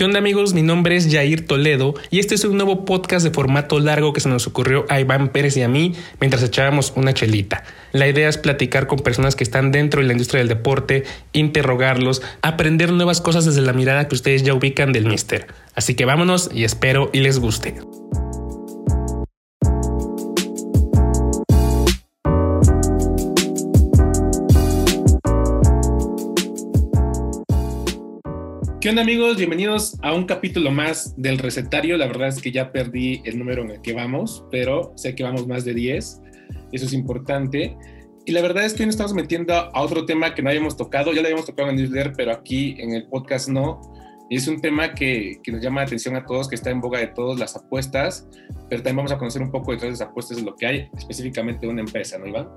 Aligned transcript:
¿Qué 0.00 0.04
onda 0.04 0.18
amigos? 0.18 0.54
Mi 0.54 0.62
nombre 0.62 0.96
es 0.96 1.12
Jair 1.12 1.46
Toledo 1.46 1.92
y 2.10 2.20
este 2.20 2.34
es 2.34 2.44
un 2.44 2.56
nuevo 2.56 2.86
podcast 2.86 3.22
de 3.22 3.32
formato 3.32 3.78
largo 3.80 4.14
que 4.14 4.22
se 4.22 4.30
nos 4.30 4.46
ocurrió 4.46 4.86
a 4.88 4.98
Iván 4.98 5.28
Pérez 5.28 5.58
y 5.58 5.62
a 5.62 5.68
mí 5.68 5.92
mientras 6.20 6.42
echábamos 6.42 6.94
una 6.96 7.12
chelita. 7.12 7.64
La 7.92 8.08
idea 8.08 8.30
es 8.30 8.38
platicar 8.38 8.86
con 8.86 9.00
personas 9.00 9.36
que 9.36 9.44
están 9.44 9.72
dentro 9.72 10.00
de 10.00 10.06
la 10.06 10.14
industria 10.14 10.38
del 10.38 10.48
deporte, 10.48 11.04
interrogarlos, 11.34 12.22
aprender 12.40 12.92
nuevas 12.92 13.20
cosas 13.20 13.44
desde 13.44 13.60
la 13.60 13.74
mirada 13.74 14.08
que 14.08 14.14
ustedes 14.14 14.42
ya 14.42 14.54
ubican 14.54 14.94
del 14.94 15.04
Mister. 15.04 15.48
Así 15.74 15.94
que 15.94 16.06
vámonos 16.06 16.48
y 16.50 16.64
espero 16.64 17.10
y 17.12 17.20
les 17.20 17.38
guste. 17.38 17.74
¿Qué 28.80 28.88
onda 28.88 29.02
amigos? 29.02 29.36
Bienvenidos 29.36 29.98
a 30.00 30.14
un 30.14 30.24
capítulo 30.24 30.70
más 30.70 31.12
del 31.20 31.36
recetario. 31.36 31.98
La 31.98 32.06
verdad 32.06 32.28
es 32.28 32.40
que 32.40 32.50
ya 32.50 32.72
perdí 32.72 33.20
el 33.26 33.38
número 33.38 33.60
en 33.60 33.72
el 33.72 33.82
que 33.82 33.92
vamos, 33.92 34.46
pero 34.50 34.94
sé 34.96 35.14
que 35.14 35.22
vamos 35.22 35.46
más 35.46 35.66
de 35.66 35.74
10. 35.74 36.22
Eso 36.72 36.86
es 36.86 36.94
importante. 36.94 37.76
Y 38.24 38.32
la 38.32 38.40
verdad 38.40 38.64
es 38.64 38.72
que 38.72 38.82
hoy 38.82 38.86
nos 38.86 38.94
estamos 38.94 39.12
metiendo 39.12 39.52
a 39.52 39.82
otro 39.82 40.06
tema 40.06 40.34
que 40.34 40.40
no 40.40 40.48
habíamos 40.48 40.78
tocado. 40.78 41.12
Ya 41.12 41.20
lo 41.20 41.26
habíamos 41.26 41.44
tocado 41.44 41.68
en 41.68 41.76
el 41.76 41.82
newsletter, 41.82 42.14
pero 42.16 42.32
aquí 42.32 42.74
en 42.78 42.94
el 42.94 43.06
podcast 43.06 43.50
no. 43.50 43.82
Y 44.30 44.36
es 44.36 44.48
un 44.48 44.62
tema 44.62 44.94
que, 44.94 45.40
que, 45.42 45.52
nos 45.52 45.60
llama 45.60 45.82
la 45.82 45.86
atención 45.86 46.16
a 46.16 46.24
todos, 46.24 46.48
que 46.48 46.54
está 46.54 46.70
en 46.70 46.80
boga 46.80 47.00
de 47.00 47.08
todos, 47.08 47.38
las 47.38 47.54
apuestas. 47.56 48.30
Pero 48.70 48.82
también 48.82 48.96
vamos 48.96 49.12
a 49.12 49.18
conocer 49.18 49.42
un 49.42 49.50
poco 49.50 49.72
de 49.72 49.76
todas 49.76 50.00
las 50.00 50.08
apuestas 50.08 50.38
de 50.38 50.42
lo 50.42 50.56
que 50.56 50.66
hay 50.66 50.88
específicamente 50.96 51.66
de 51.66 51.72
una 51.72 51.82
empresa, 51.82 52.16
¿no, 52.16 52.28
Iván? 52.28 52.48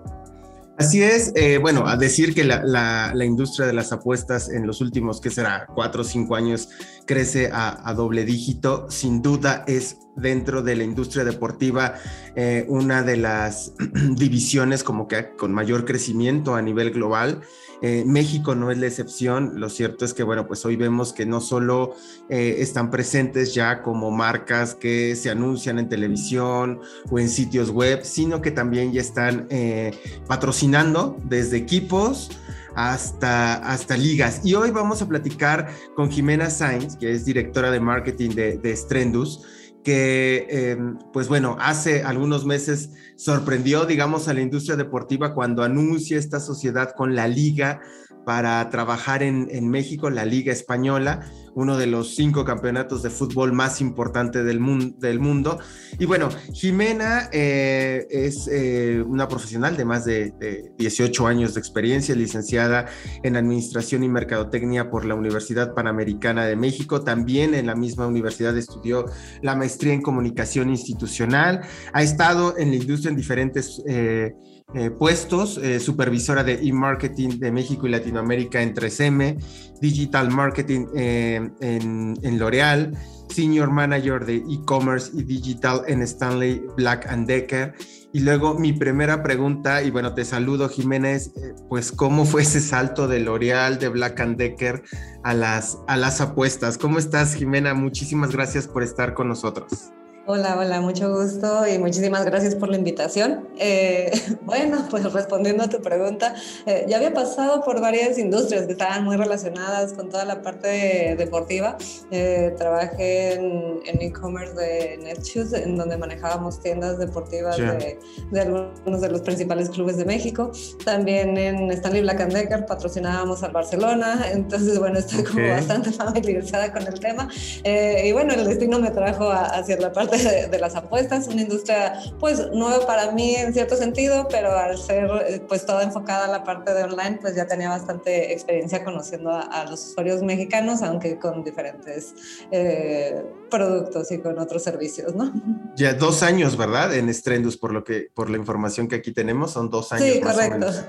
Así 0.77 1.03
es, 1.03 1.31
eh, 1.35 1.59
bueno, 1.59 1.87
a 1.87 1.97
decir 1.97 2.33
que 2.33 2.43
la, 2.43 2.63
la, 2.63 3.11
la, 3.13 3.25
industria 3.25 3.67
de 3.67 3.73
las 3.73 3.91
apuestas 3.91 4.49
en 4.49 4.65
los 4.65 4.81
últimos, 4.81 5.21
¿qué 5.21 5.29
será? 5.29 5.67
Cuatro 5.67 6.01
o 6.01 6.03
cinco 6.03 6.35
años 6.35 6.69
crece 7.05 7.51
a, 7.53 7.87
a, 7.87 7.93
doble 7.93 8.25
dígito, 8.25 8.89
sin 8.89 9.21
duda 9.21 9.63
es 9.67 9.97
dentro 10.15 10.61
de 10.61 10.75
la 10.75 10.83
industria 10.83 11.23
deportiva 11.23 11.95
eh, 12.35 12.65
una 12.67 13.03
de 13.03 13.17
las 13.17 13.73
divisiones 14.15 14.83
como 14.83 15.07
que 15.07 15.35
con 15.35 15.53
mayor 15.53 15.85
crecimiento 15.85 16.55
a 16.55 16.61
nivel 16.61 16.91
global. 16.91 17.41
Eh, 17.83 18.05
México 18.07 18.55
no 18.55 18.71
es 18.71 18.77
la 18.77 18.87
excepción. 18.87 19.59
Lo 19.59 19.67
cierto 19.67 20.05
es 20.05 20.13
que, 20.13 20.23
bueno, 20.23 20.47
pues 20.47 20.65
hoy 20.65 20.77
vemos 20.77 21.11
que 21.11 21.25
no 21.25 21.41
solo 21.41 21.95
eh, 22.29 22.55
están 22.59 22.89
presentes 22.89 23.53
ya 23.53 23.81
como 23.81 24.09
marcas 24.09 24.73
que 24.73 25.17
se 25.17 25.29
anuncian 25.29 25.77
en 25.79 25.89
televisión 25.89 26.79
o 27.11 27.19
en 27.19 27.27
sitios 27.27 27.71
web, 27.71 27.99
sino 28.03 28.41
que 28.41 28.51
también 28.51 28.93
ya 28.93 29.01
están 29.01 29.47
eh, 29.49 29.91
patrocinando 30.27 31.17
desde 31.25 31.57
equipos 31.57 32.31
hasta, 32.73 33.55
hasta 33.55 33.97
ligas. 33.97 34.39
Y 34.45 34.53
hoy 34.53 34.71
vamos 34.71 35.01
a 35.01 35.07
platicar 35.09 35.69
con 35.93 36.09
Jimena 36.09 36.49
Sainz, 36.49 36.95
que 36.95 37.11
es 37.11 37.25
directora 37.25 37.69
de 37.69 37.81
marketing 37.81 38.29
de, 38.29 38.57
de 38.59 38.77
Strendus 38.77 39.41
que, 39.83 40.47
eh, 40.49 40.77
pues 41.11 41.27
bueno, 41.27 41.57
hace 41.59 42.03
algunos 42.03 42.45
meses 42.45 42.91
sorprendió, 43.15 43.85
digamos, 43.85 44.27
a 44.27 44.33
la 44.33 44.41
industria 44.41 44.75
deportiva 44.75 45.33
cuando 45.33 45.63
anuncia 45.63 46.17
esta 46.17 46.39
sociedad 46.39 46.93
con 46.95 47.15
la 47.15 47.27
liga 47.27 47.81
para 48.25 48.69
trabajar 48.69 49.23
en, 49.23 49.69
México, 49.69 50.09
la 50.09 50.25
Liga 50.25 50.51
Española, 50.51 51.21
uno 51.55 51.77
de 51.77 51.87
los 51.87 52.15
cinco 52.15 52.45
campeonatos 52.45 53.03
de 53.03 53.09
fútbol 53.09 53.53
más 53.53 53.81
importantes 53.81 54.43
del, 54.45 54.59
mun 54.59 54.97
del 54.99 55.19
mundo. 55.19 55.59
Y 55.99 56.05
bueno, 56.05 56.29
Jimena 56.53 57.29
eh, 57.31 58.07
es 58.09 58.47
eh, 58.51 59.03
una 59.05 59.27
profesional 59.27 59.77
de 59.77 59.85
más 59.85 60.05
de, 60.05 60.31
de, 60.31 60.71
18 60.77 61.27
años 61.27 61.53
de 61.53 61.59
experiencia, 61.59 62.15
licenciada 62.15 62.87
en 63.23 63.35
Administración 63.35 64.03
y 64.03 64.09
Mercadotecnia 64.09 64.89
por 64.89 65.05
la 65.05 65.15
Universidad 65.15 65.73
Panamericana 65.73 66.45
de 66.45 66.55
México. 66.55 67.03
También 67.03 67.53
en 67.53 67.67
la 67.67 67.75
misma 67.75 68.07
universidad 68.07 68.57
estudió 68.57 69.05
la 69.41 69.55
maestría 69.55 69.93
en 69.93 70.01
Comunicación 70.01 70.69
Institucional. 70.69 71.61
Ha 71.93 72.03
estado 72.03 72.57
en 72.57 72.69
la 72.69 72.75
industria 72.77 73.09
en 73.09 73.17
diferentes... 73.17 73.81
Eh, 73.87 74.33
eh, 74.73 74.89
puestos, 74.89 75.57
eh, 75.57 75.79
supervisora 75.79 76.43
de 76.43 76.53
e-marketing 76.53 77.39
de 77.39 77.51
México 77.51 77.85
y 77.87 77.91
Latinoamérica 77.91 78.61
en 78.61 78.73
3M, 78.73 79.37
digital 79.81 80.31
marketing 80.31 80.87
eh, 80.95 81.49
en, 81.61 82.17
en 82.21 82.39
L'Oreal, 82.39 82.97
senior 83.29 83.69
manager 83.69 84.25
de 84.25 84.37
e-commerce 84.37 85.11
y 85.13 85.23
digital 85.23 85.81
en 85.87 86.01
Stanley 86.01 86.63
Black 86.75 87.05
and 87.07 87.27
Decker. 87.27 87.75
Y 88.13 88.19
luego 88.19 88.57
mi 88.57 88.73
primera 88.73 89.23
pregunta, 89.23 89.83
y 89.83 89.91
bueno, 89.91 90.13
te 90.13 90.25
saludo 90.25 90.69
Jiménez, 90.69 91.33
pues 91.69 91.91
cómo 91.91 92.25
fue 92.25 92.43
ese 92.43 92.59
salto 92.59 93.07
de 93.07 93.19
L'Oreal, 93.19 93.79
de 93.79 93.89
Black 93.89 94.19
and 94.19 94.37
Decker 94.37 94.83
a 95.23 95.33
las, 95.33 95.79
a 95.87 95.97
las 95.97 96.21
apuestas. 96.21 96.77
¿Cómo 96.77 96.99
estás 96.99 97.35
Jimena? 97.35 97.73
Muchísimas 97.73 98.31
gracias 98.31 98.67
por 98.67 98.83
estar 98.83 99.13
con 99.13 99.27
nosotros. 99.27 99.91
Hola, 100.25 100.55
hola, 100.57 100.79
mucho 100.79 101.13
gusto 101.13 101.67
y 101.67 101.77
muchísimas 101.79 102.23
gracias 102.23 102.55
por 102.55 102.69
la 102.69 102.77
invitación. 102.77 103.45
Eh, 103.59 104.09
bueno, 104.43 104.87
pues 104.89 105.11
respondiendo 105.11 105.65
a 105.65 105.67
tu 105.67 105.81
pregunta, 105.81 106.33
eh, 106.65 106.85
ya 106.87 106.95
había 106.95 107.13
pasado 107.13 107.61
por 107.61 107.81
varias 107.81 108.17
industrias 108.17 108.65
que 108.65 108.71
estaban 108.71 109.03
muy 109.03 109.17
relacionadas 109.17 109.91
con 109.91 110.07
toda 110.07 110.23
la 110.23 110.41
parte 110.41 111.17
deportiva. 111.17 111.75
Eh, 112.09 112.55
trabajé 112.57 113.33
en 113.33 113.81
e-commerce 113.83 114.53
de 114.53 114.97
Netshoes, 115.03 115.51
en 115.51 115.75
donde 115.75 115.97
manejábamos 115.97 116.61
tiendas 116.61 116.99
deportivas 116.99 117.57
yeah. 117.57 117.73
de, 117.73 117.99
de, 118.31 118.39
algunos 118.39 119.01
de 119.01 119.09
los 119.09 119.19
principales 119.19 119.69
clubes 119.71 119.97
de 119.97 120.05
México. 120.05 120.53
También 120.85 121.37
en 121.37 121.69
Stanley 121.69 122.01
Black 122.01 122.31
Decker 122.31 122.65
patrocinábamos 122.65 123.43
al 123.43 123.51
Barcelona, 123.51 124.25
entonces 124.31 124.79
bueno, 124.79 124.99
estoy 124.99 125.19
okay. 125.19 125.33
como 125.33 125.49
bastante 125.49 125.91
familiarizada 125.91 126.71
con 126.71 126.87
el 126.87 126.97
tema. 126.97 127.27
y 127.65 128.09
bueno, 128.13 128.33
el 128.35 128.45
destino 128.45 128.79
me 128.79 128.89
trajo 128.89 129.29
a, 129.29 129.47
hacia 129.47 129.75
la 129.77 129.91
parte 129.91 130.12
de, 130.17 130.47
de, 130.47 130.59
las 130.59 130.75
apuestas, 130.75 131.27
una 131.27 131.41
industria 131.41 131.93
pues 132.19 132.51
nueva 132.51 132.85
para 132.85 133.11
mí 133.11 133.35
en 133.35 133.53
cierto 133.53 133.75
sentido, 133.75 134.27
pero 134.29 134.51
al 134.57 134.77
ser 134.77 135.43
pues 135.47 135.65
toda 135.65 135.83
enfocada 135.83 136.25
a 136.25 136.27
la 136.27 136.43
parte 136.43 136.73
de 136.73 136.83
online, 136.83 137.19
pues 137.21 137.35
ya 137.35 137.47
tenía 137.47 137.69
bastante 137.69 138.33
experiencia 138.33 138.83
conociendo 138.83 139.31
a, 139.31 139.41
a 139.41 139.69
los 139.69 139.85
usuarios 139.91 140.21
mexicanos, 140.21 140.81
aunque 140.81 141.19
con 141.19 141.43
diferentes 141.43 142.13
eh, 142.51 143.23
productos 143.49 144.11
y 144.11 144.19
con 144.19 144.39
otros 144.39 144.63
servicios, 144.63 145.15
¿no? 145.15 145.31
Ya 145.75 145.93
dos 145.93 146.23
años, 146.23 146.57
¿verdad? 146.57 146.93
En 146.95 147.13
Strendus, 147.13 147.57
por 147.57 147.73
lo 147.73 147.83
que, 147.83 148.09
por 148.13 148.29
la 148.29 148.37
información 148.37 148.87
que 148.87 148.95
aquí 148.95 149.11
tenemos, 149.11 149.51
son 149.51 149.69
dos 149.69 149.91
años. 149.91 150.07
Sí, 150.07 150.21
más 150.21 150.35
correcto. 150.35 150.55
O 150.55 150.59
menos. 150.59 150.85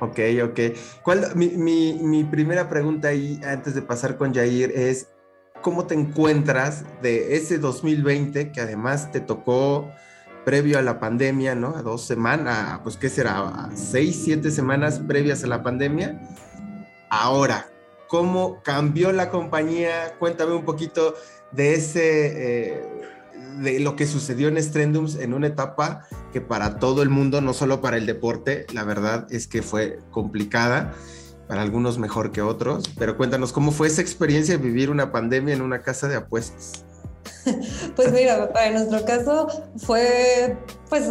Ok, 0.00 0.18
ok. 0.44 0.60
¿Cuál, 1.02 1.36
mi, 1.36 1.48
mi, 1.48 1.92
mi 1.94 2.24
primera 2.24 2.68
pregunta 2.68 3.08
ahí, 3.08 3.40
antes 3.44 3.74
de 3.74 3.82
pasar 3.82 4.16
con 4.16 4.34
Jair, 4.34 4.72
es 4.74 5.08
cómo 5.62 5.86
te 5.86 5.94
encuentras 5.94 6.84
de 7.02 7.36
ese 7.36 7.58
2020 7.58 8.52
que 8.52 8.60
además 8.60 9.10
te 9.12 9.20
tocó 9.20 9.90
previo 10.44 10.78
a 10.78 10.82
la 10.82 10.98
pandemia, 10.98 11.54
¿no? 11.54 11.76
A 11.76 11.82
dos 11.82 12.06
semanas, 12.06 12.80
pues 12.82 12.96
qué 12.96 13.08
será, 13.08 13.40
a 13.40 13.70
seis, 13.76 14.20
siete 14.24 14.50
semanas 14.50 15.00
previas 15.06 15.44
a 15.44 15.46
la 15.46 15.62
pandemia. 15.62 16.20
Ahora, 17.10 17.66
¿cómo 18.08 18.62
cambió 18.62 19.12
la 19.12 19.30
compañía? 19.30 20.14
Cuéntame 20.18 20.54
un 20.54 20.64
poquito 20.64 21.14
de 21.52 21.74
ese, 21.74 22.72
eh, 22.72 22.82
de 23.58 23.80
lo 23.80 23.96
que 23.96 24.06
sucedió 24.06 24.48
en 24.48 24.62
Strendums 24.62 25.16
en 25.16 25.34
una 25.34 25.48
etapa 25.48 26.06
que 26.32 26.40
para 26.40 26.78
todo 26.78 27.02
el 27.02 27.10
mundo, 27.10 27.40
no 27.40 27.52
solo 27.52 27.80
para 27.80 27.96
el 27.96 28.06
deporte, 28.06 28.66
la 28.72 28.84
verdad 28.84 29.26
es 29.30 29.46
que 29.46 29.62
fue 29.62 29.98
complicada 30.10 30.94
para 31.50 31.62
algunos 31.62 31.98
mejor 31.98 32.30
que 32.30 32.42
otros, 32.42 32.84
pero 32.96 33.16
cuéntanos 33.16 33.52
cómo 33.52 33.72
fue 33.72 33.88
esa 33.88 34.00
experiencia 34.00 34.56
de 34.56 34.62
vivir 34.62 34.88
una 34.88 35.10
pandemia 35.10 35.52
en 35.52 35.62
una 35.62 35.82
casa 35.82 36.06
de 36.06 36.14
apuestas. 36.14 36.84
Pues 37.96 38.12
mira, 38.12 38.52
para 38.52 38.70
nuestro 38.70 39.04
caso 39.04 39.48
fue 39.78 40.56
pues 40.90 41.08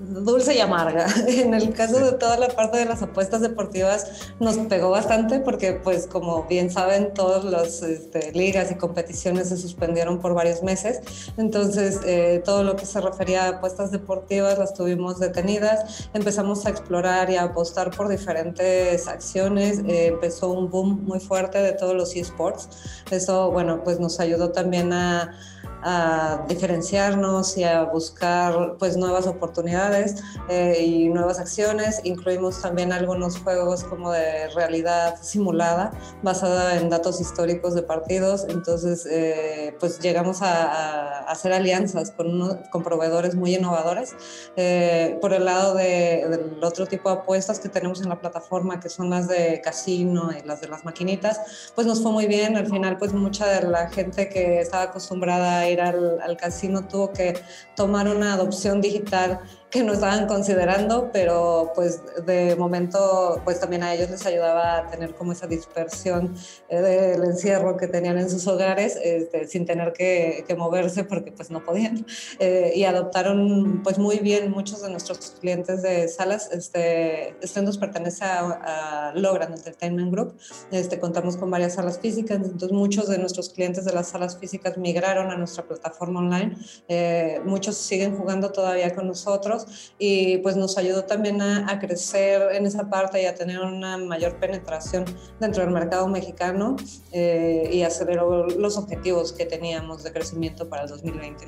dulce 0.00 0.56
y 0.56 0.60
amarga. 0.60 1.06
En 1.28 1.54
el 1.54 1.72
caso 1.74 2.00
de 2.00 2.12
toda 2.12 2.38
la 2.38 2.48
parte 2.48 2.78
de 2.78 2.86
las 2.86 3.02
apuestas 3.02 3.42
deportivas 3.42 4.32
nos 4.40 4.56
pegó 4.56 4.90
bastante 4.90 5.38
porque 5.38 5.74
pues 5.74 6.06
como 6.06 6.44
bien 6.44 6.70
saben 6.70 7.12
todas 7.12 7.44
las 7.44 7.82
este, 7.82 8.32
ligas 8.32 8.70
y 8.72 8.76
competiciones 8.76 9.50
se 9.50 9.58
suspendieron 9.58 10.18
por 10.18 10.34
varios 10.34 10.62
meses. 10.62 11.00
Entonces 11.36 12.00
eh, 12.06 12.42
todo 12.44 12.64
lo 12.64 12.74
que 12.76 12.86
se 12.86 13.00
refería 13.00 13.44
a 13.44 13.48
apuestas 13.58 13.90
deportivas 13.92 14.58
las 14.58 14.72
tuvimos 14.72 15.20
detenidas. 15.20 16.08
Empezamos 16.14 16.64
a 16.64 16.70
explorar 16.70 17.30
y 17.30 17.36
a 17.36 17.44
apostar 17.44 17.90
por 17.90 18.08
diferentes 18.08 19.06
acciones. 19.06 19.80
Eh, 19.86 20.06
empezó 20.06 20.50
un 20.50 20.70
boom 20.70 21.04
muy 21.04 21.20
fuerte 21.20 21.58
de 21.58 21.72
todos 21.72 21.94
los 21.94 22.16
esports. 22.16 22.68
Eso 23.10 23.50
bueno 23.50 23.84
pues 23.84 24.00
nos 24.00 24.18
ayudó 24.20 24.52
también 24.52 24.92
a 24.94 25.38
a 25.82 26.44
diferenciarnos 26.48 27.56
y 27.56 27.64
a 27.64 27.84
buscar 27.84 28.76
pues 28.78 28.96
nuevas 28.96 29.26
oportunidades 29.26 30.22
eh, 30.48 30.82
y 30.84 31.08
nuevas 31.08 31.38
acciones. 31.38 32.00
Incluimos 32.04 32.60
también 32.60 32.92
algunos 32.92 33.38
juegos 33.38 33.84
como 33.84 34.10
de 34.10 34.48
realidad 34.54 35.16
simulada 35.20 35.92
basada 36.22 36.76
en 36.76 36.88
datos 36.90 37.20
históricos 37.20 37.74
de 37.74 37.82
partidos. 37.82 38.46
Entonces 38.48 39.06
eh, 39.10 39.76
pues 39.78 39.98
llegamos 40.00 40.42
a, 40.42 41.18
hacer 41.28 41.52
alianzas 41.52 42.10
con, 42.10 42.62
con 42.70 42.82
proveedores 42.82 43.34
muy 43.34 43.54
innovadores. 43.54 44.14
Eh, 44.56 45.18
por 45.20 45.32
el 45.32 45.44
lado 45.44 45.74
de, 45.74 46.26
del 46.28 46.64
otro 46.64 46.86
tipo 46.86 47.10
de 47.10 47.16
apuestas 47.16 47.60
que 47.60 47.68
tenemos 47.68 48.00
en 48.00 48.08
la 48.08 48.20
plataforma, 48.20 48.80
que 48.80 48.88
son 48.88 49.10
las 49.10 49.28
de 49.28 49.60
casino 49.62 50.30
y 50.32 50.46
las 50.46 50.60
de 50.60 50.68
las 50.68 50.84
maquinitas, 50.84 51.70
pues 51.74 51.86
nos 51.86 52.02
fue 52.02 52.12
muy 52.12 52.26
bien. 52.26 52.56
Al 52.56 52.66
final 52.66 52.98
pues 52.98 53.12
mucha 53.12 53.46
de 53.46 53.68
la 53.68 53.90
gente 53.90 54.28
que 54.28 54.60
estaba 54.60 54.84
acostumbrada 54.84 55.60
a 55.60 55.67
ir 55.70 55.80
al, 55.80 56.20
al 56.20 56.36
casino 56.36 56.86
tuvo 56.86 57.12
que 57.12 57.34
tomar 57.74 58.08
una 58.08 58.34
adopción 58.34 58.80
digital 58.80 59.40
que 59.70 59.82
no 59.82 59.92
estaban 59.92 60.26
considerando, 60.26 61.10
pero 61.12 61.72
pues 61.74 62.00
de 62.24 62.56
momento 62.56 63.40
pues 63.44 63.60
también 63.60 63.82
a 63.82 63.94
ellos 63.94 64.10
les 64.10 64.24
ayudaba 64.24 64.78
a 64.78 64.86
tener 64.90 65.14
como 65.14 65.32
esa 65.32 65.46
dispersión 65.46 66.34
eh, 66.68 66.80
del 66.80 67.24
encierro 67.24 67.76
que 67.76 67.86
tenían 67.86 68.18
en 68.18 68.30
sus 68.30 68.46
hogares 68.46 68.98
este, 69.02 69.46
sin 69.46 69.66
tener 69.66 69.92
que, 69.92 70.44
que, 70.46 70.56
moverse 70.56 71.04
porque 71.04 71.32
pues 71.32 71.50
no 71.50 71.64
podían 71.64 72.06
eh, 72.38 72.72
y 72.74 72.84
adoptaron 72.84 73.82
pues 73.82 73.98
muy 73.98 74.18
bien 74.18 74.50
muchos 74.50 74.82
de 74.82 74.90
nuestros 74.90 75.36
clientes 75.40 75.82
de 75.82 76.08
salas, 76.08 76.50
este, 76.50 77.36
Stendus 77.42 77.78
pertenece 77.78 78.24
a, 78.24 79.10
a 79.10 79.12
Logran 79.14 79.52
Entertainment 79.52 80.10
Group, 80.10 80.34
este, 80.70 80.98
contamos 80.98 81.36
con 81.36 81.50
varias 81.50 81.74
salas 81.74 81.98
físicas, 81.98 82.38
entonces 82.38 82.72
muchos 82.72 83.08
de 83.08 83.18
nuestros 83.18 83.50
clientes 83.50 83.84
de 83.84 83.92
las 83.92 84.08
salas 84.08 84.38
físicas 84.38 84.78
migraron 84.78 85.30
a 85.30 85.36
nuestra 85.36 85.64
plataforma 85.64 86.20
online, 86.20 86.56
eh, 86.88 87.40
muchos 87.44 87.76
siguen 87.76 88.16
jugando 88.16 88.50
todavía 88.50 88.94
con 88.94 89.06
nosotros, 89.06 89.57
y 89.98 90.38
pues 90.38 90.56
nos 90.56 90.78
ayudó 90.78 91.04
también 91.04 91.40
a, 91.40 91.78
crecer 91.78 92.54
en 92.54 92.66
esa 92.66 92.90
parte 92.90 93.22
y 93.22 93.26
a 93.26 93.34
tener 93.34 93.60
una 93.60 93.96
mayor 93.98 94.38
penetración 94.40 95.04
dentro 95.40 95.62
del 95.62 95.72
mercado 95.72 96.08
mexicano 96.08 96.76
eh, 97.12 97.70
y 97.72 97.82
aceleró 97.82 98.46
los 98.46 98.76
objetivos 98.76 99.32
que 99.32 99.44
teníamos 99.44 100.02
de 100.02 100.12
crecimiento 100.12 100.68
para 100.68 100.82
el 100.82 100.88
2020. 100.88 101.46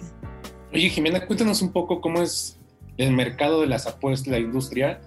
Oye, 0.73 0.89
Jimena, 0.89 1.27
cuéntanos 1.27 1.63
un 1.63 1.73
poco 1.73 2.01
cómo 2.01 2.23
es 2.23 2.59
el 2.97 3.13
mercado 3.13 3.61
de 3.63 3.67
las 3.67 3.87
apuestas, 3.87 4.29
la 4.29 4.39
industria 4.39 5.01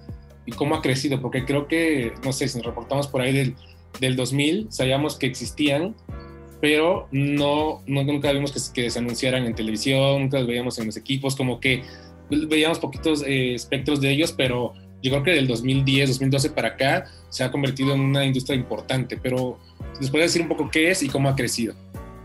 y 0.46 0.52
cómo 0.52 0.76
ha 0.76 0.82
crecido, 0.82 1.22
porque 1.22 1.46
creo 1.46 1.68
que, 1.68 2.14
no 2.24 2.34
sé, 2.34 2.48
si 2.48 2.58
nos 2.58 2.66
reportamos 2.66 3.08
por 3.08 3.22
ahí 3.22 3.34
del, 3.34 3.56
del 4.00 4.16
2000, 4.16 4.68
sabíamos 4.72 5.18
que 5.18 5.28
existían, 5.28 5.96
pero 6.60 7.08
no 7.12 7.82
nunca 7.86 8.32
vimos 8.32 8.52
que, 8.52 8.84
que, 8.84 8.90
se 8.90 9.00
anunciaran 9.00 9.46
en 9.46 9.56
televisión, 9.56 10.22
nunca 10.22 10.40
los 10.40 10.48
veíamos 10.48 10.80
en 10.80 10.88
los 10.88 10.98
equipos, 10.98 11.36
como 11.36 11.60
que 11.60 11.84
veíamos 12.30 12.80
poquitos 12.80 13.24
eh, 13.24 13.54
espectros 13.54 14.02
de 14.02 14.12
ellos, 14.12 14.32
pero 14.32 14.74
yo 15.02 15.12
creo 15.12 15.24
que 15.24 15.32
del 15.32 15.48
2010, 15.48 16.10
2012 16.10 16.50
para 16.52 16.70
acá 16.70 17.06
se 17.30 17.44
ha 17.44 17.52
convertido 17.52 17.94
en 17.94 18.00
una 18.00 18.26
industria 18.26 18.56
importante, 18.56 19.18
pero 19.18 19.60
¿les 20.00 20.10
puede 20.10 20.24
decir 20.24 20.42
un 20.42 20.48
poco 20.48 20.70
qué 20.72 20.92
es 20.92 21.04
y 21.04 21.10
cómo 21.10 21.30
ha 21.30 21.36
crecido? 21.36 21.76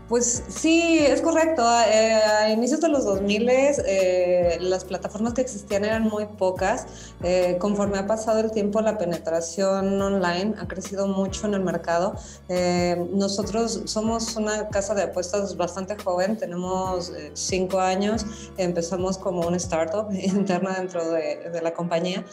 Pues 0.09 0.43
sí, 0.47 0.97
es 0.99 1.21
correcto. 1.21 1.61
Eh, 1.61 2.13
a 2.15 2.49
inicios 2.49 2.81
de 2.81 2.89
los 2.89 3.05
2000 3.05 3.47
eh, 3.47 4.57
las 4.59 4.83
plataformas 4.83 5.35
que 5.35 5.41
existían 5.41 5.85
eran 5.85 6.01
muy 6.01 6.25
pocas. 6.25 6.87
Eh, 7.21 7.57
conforme 7.59 7.99
ha 7.99 8.07
pasado 8.07 8.39
el 8.39 8.49
tiempo, 8.49 8.81
la 8.81 8.97
penetración 8.97 10.01
online 10.01 10.55
ha 10.57 10.67
crecido 10.67 11.07
mucho 11.07 11.45
en 11.45 11.53
el 11.53 11.61
mercado. 11.61 12.15
Eh, 12.47 13.07
nosotros 13.13 13.83
somos 13.85 14.35
una 14.35 14.69
casa 14.69 14.95
de 14.95 15.03
apuestas 15.03 15.55
bastante 15.55 15.95
joven, 16.03 16.37
tenemos 16.37 17.13
cinco 17.33 17.79
años. 17.79 18.25
Empezamos 18.57 19.19
como 19.19 19.47
una 19.47 19.57
startup 19.57 20.11
interna 20.11 20.73
dentro 20.79 21.07
de, 21.11 21.59
la 21.61 21.73
compañía, 21.73 22.25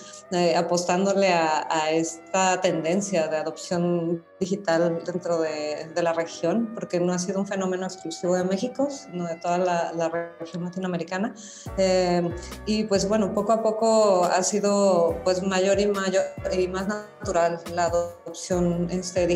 apostándole 0.56 1.28
a, 1.32 1.66
a, 1.68 1.90
esta 1.90 2.60
tendencia 2.60 3.26
de 3.28 3.36
adopción 3.36 4.24
digital 4.38 5.02
dentro 5.04 5.40
de, 5.40 5.90
de 5.94 6.02
la 6.02 6.12
región, 6.12 6.72
porque 6.74 7.00
no 7.00 7.12
ha 7.12 7.18
sido 7.18 7.40
un 7.40 7.46
fenómeno 7.46 7.65
fenómeno 7.66 7.86
exclusivo 7.86 8.36
de 8.36 8.44
México, 8.44 8.88
sino 8.90 9.26
de 9.26 9.34
toda 9.36 9.58
la, 9.58 9.92
la 9.92 10.08
región 10.08 10.64
latinoamericana. 10.64 11.34
Eh, 11.76 12.30
y 12.64 12.84
pues 12.84 13.08
bueno, 13.08 13.34
poco 13.34 13.52
a 13.52 13.62
poco 13.62 14.24
ha 14.24 14.42
sido 14.42 15.16
pues 15.24 15.42
mayor 15.42 15.80
y, 15.80 15.86
mayor, 15.86 16.22
y 16.56 16.68
más 16.68 16.86
natural 16.86 17.60
la 17.74 17.86
adopción 17.86 18.88
este, 18.90 19.26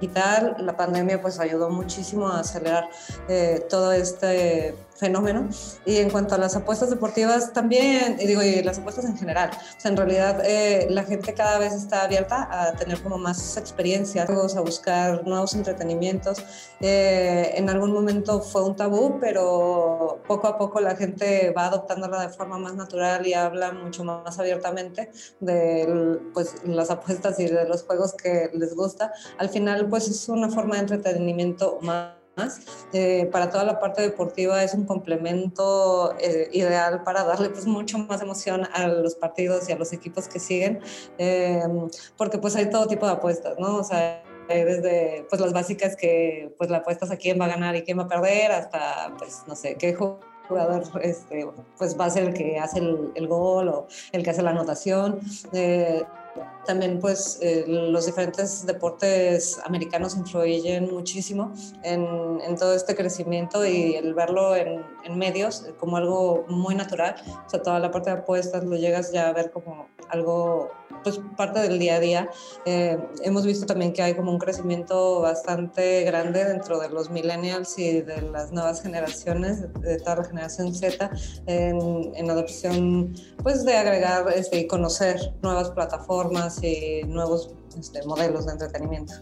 digital. 0.00 0.56
La 0.58 0.76
pandemia 0.76 1.20
pues 1.20 1.38
ayudó 1.38 1.68
muchísimo 1.68 2.28
a 2.28 2.40
acelerar 2.40 2.88
eh, 3.28 3.66
todo 3.68 3.92
este 3.92 4.74
fenómeno. 5.02 5.48
Y 5.84 5.96
en 5.96 6.10
cuanto 6.10 6.36
a 6.36 6.38
las 6.38 6.54
apuestas 6.54 6.88
deportivas 6.90 7.52
también, 7.52 8.16
y 8.20 8.26
digo, 8.26 8.42
y 8.42 8.62
las 8.62 8.78
apuestas 8.78 9.04
en 9.04 9.16
general, 9.16 9.50
o 9.52 9.80
sea, 9.80 9.90
en 9.90 9.96
realidad 9.96 10.40
eh, 10.44 10.86
la 10.90 11.02
gente 11.02 11.34
cada 11.34 11.58
vez 11.58 11.72
está 11.74 12.04
abierta 12.04 12.48
a 12.50 12.72
tener 12.74 13.02
como 13.02 13.18
más 13.18 13.56
experiencias, 13.56 14.30
a 14.30 14.60
buscar 14.60 15.26
nuevos 15.26 15.54
entretenimientos. 15.54 16.38
Eh, 16.80 17.52
en 17.56 17.68
algún 17.68 17.92
momento 17.92 18.40
fue 18.40 18.62
un 18.62 18.76
tabú, 18.76 19.18
pero 19.20 20.20
poco 20.28 20.46
a 20.46 20.56
poco 20.56 20.80
la 20.80 20.94
gente 20.94 21.52
va 21.56 21.66
adoptándola 21.66 22.20
de 22.20 22.28
forma 22.28 22.58
más 22.58 22.74
natural 22.76 23.26
y 23.26 23.34
habla 23.34 23.72
mucho 23.72 24.04
más 24.04 24.38
abiertamente 24.38 25.10
de 25.40 26.20
pues, 26.32 26.54
las 26.64 26.90
apuestas 26.90 27.40
y 27.40 27.46
de 27.46 27.66
los 27.66 27.82
juegos 27.82 28.14
que 28.14 28.50
les 28.54 28.74
gusta. 28.76 29.12
Al 29.38 29.48
final, 29.48 29.88
pues 29.88 30.08
es 30.08 30.28
una 30.28 30.48
forma 30.48 30.76
de 30.76 30.82
entretenimiento 30.82 31.78
más 31.82 32.21
eh, 32.92 33.28
para 33.30 33.50
toda 33.50 33.64
la 33.64 33.78
parte 33.78 34.02
deportiva 34.02 34.62
es 34.62 34.72
un 34.74 34.84
complemento 34.86 36.14
eh, 36.18 36.48
ideal 36.52 37.02
para 37.02 37.24
darle 37.24 37.50
pues 37.50 37.66
mucho 37.66 37.98
más 37.98 38.22
emoción 38.22 38.66
a 38.72 38.86
los 38.86 39.14
partidos 39.14 39.68
y 39.68 39.72
a 39.72 39.76
los 39.76 39.92
equipos 39.92 40.28
que 40.28 40.38
siguen, 40.38 40.80
eh, 41.18 41.62
porque 42.16 42.38
pues 42.38 42.56
hay 42.56 42.70
todo 42.70 42.86
tipo 42.86 43.06
de 43.06 43.12
apuestas, 43.12 43.58
¿no? 43.58 43.76
O 43.76 43.84
sea, 43.84 44.22
desde 44.48 45.26
pues 45.28 45.40
las 45.40 45.52
básicas 45.52 45.96
que 45.96 46.54
pues 46.58 46.68
la 46.70 46.78
apuestas 46.78 47.10
a 47.10 47.16
quién 47.16 47.40
va 47.40 47.46
a 47.46 47.48
ganar 47.48 47.76
y 47.76 47.82
quién 47.82 47.98
va 47.98 48.04
a 48.04 48.08
perder 48.08 48.52
hasta 48.52 49.14
pues 49.16 49.42
no 49.46 49.54
sé 49.54 49.76
qué 49.76 49.94
jugador 49.94 50.82
este, 51.00 51.46
pues 51.78 51.98
va 51.98 52.06
a 52.06 52.10
ser 52.10 52.24
el 52.24 52.34
que 52.34 52.58
hace 52.58 52.80
el, 52.80 53.12
el 53.14 53.28
gol 53.28 53.68
o 53.68 53.86
el 54.12 54.22
que 54.22 54.30
hace 54.30 54.42
la 54.42 54.50
anotación. 54.50 55.20
También 56.64 57.00
pues 57.00 57.38
eh, 57.42 57.64
los 57.66 58.06
diferentes 58.06 58.64
deportes 58.64 59.60
americanos 59.64 60.16
influyen 60.16 60.92
muchísimo 60.92 61.52
en, 61.82 62.40
en, 62.40 62.56
todo 62.56 62.74
este 62.74 62.94
crecimiento 62.94 63.66
y 63.66 63.96
el 63.96 64.14
verlo 64.14 64.54
en, 64.54 64.84
en, 65.04 65.18
medios 65.18 65.66
como 65.78 65.96
algo 65.96 66.44
muy 66.48 66.74
natural, 66.74 67.16
o 67.46 67.50
sea, 67.50 67.62
toda 67.62 67.78
la 67.80 67.90
parte 67.90 68.10
de 68.10 68.16
apuestas 68.18 68.64
lo 68.64 68.76
llegas 68.76 69.12
ya 69.12 69.28
a 69.28 69.32
ver 69.32 69.50
como 69.50 69.88
algo, 70.08 70.70
pues 71.02 71.20
parte 71.36 71.60
del 71.60 71.78
día 71.78 71.96
a 71.96 72.00
día. 72.00 72.30
Eh, 72.64 72.98
hemos 73.22 73.44
visto 73.44 73.66
también 73.66 73.92
que 73.92 74.02
hay 74.02 74.14
como 74.14 74.30
un 74.30 74.38
crecimiento 74.38 75.20
bastante 75.20 76.02
grande 76.04 76.44
dentro 76.44 76.78
de 76.78 76.88
los 76.88 77.10
millennials 77.10 77.78
y 77.78 78.00
de 78.00 78.22
las 78.22 78.52
nuevas 78.52 78.82
generaciones, 78.82 79.62
de 79.80 79.98
toda 79.98 80.16
la 80.16 80.24
generación 80.24 80.74
Z, 80.74 81.10
en, 81.46 82.12
en 82.14 82.30
adopción 82.30 83.14
pues 83.42 83.64
de 83.64 83.76
agregar 83.76 84.26
este, 84.34 84.60
y 84.60 84.66
conocer 84.66 85.34
nuevas 85.42 85.70
plataformas 85.70 86.62
y 86.62 87.02
nuevos 87.06 87.54
este, 87.78 88.04
modelos 88.06 88.46
de 88.46 88.52
entretenimiento. 88.52 89.14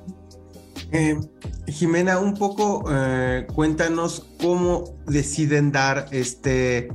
Eh, 0.93 1.21
Jimena, 1.69 2.19
un 2.19 2.35
poco 2.35 2.85
eh, 2.91 3.47
cuéntanos 3.55 4.27
cómo 4.41 4.97
deciden 5.07 5.71
dar 5.71 6.07
este, 6.11 6.89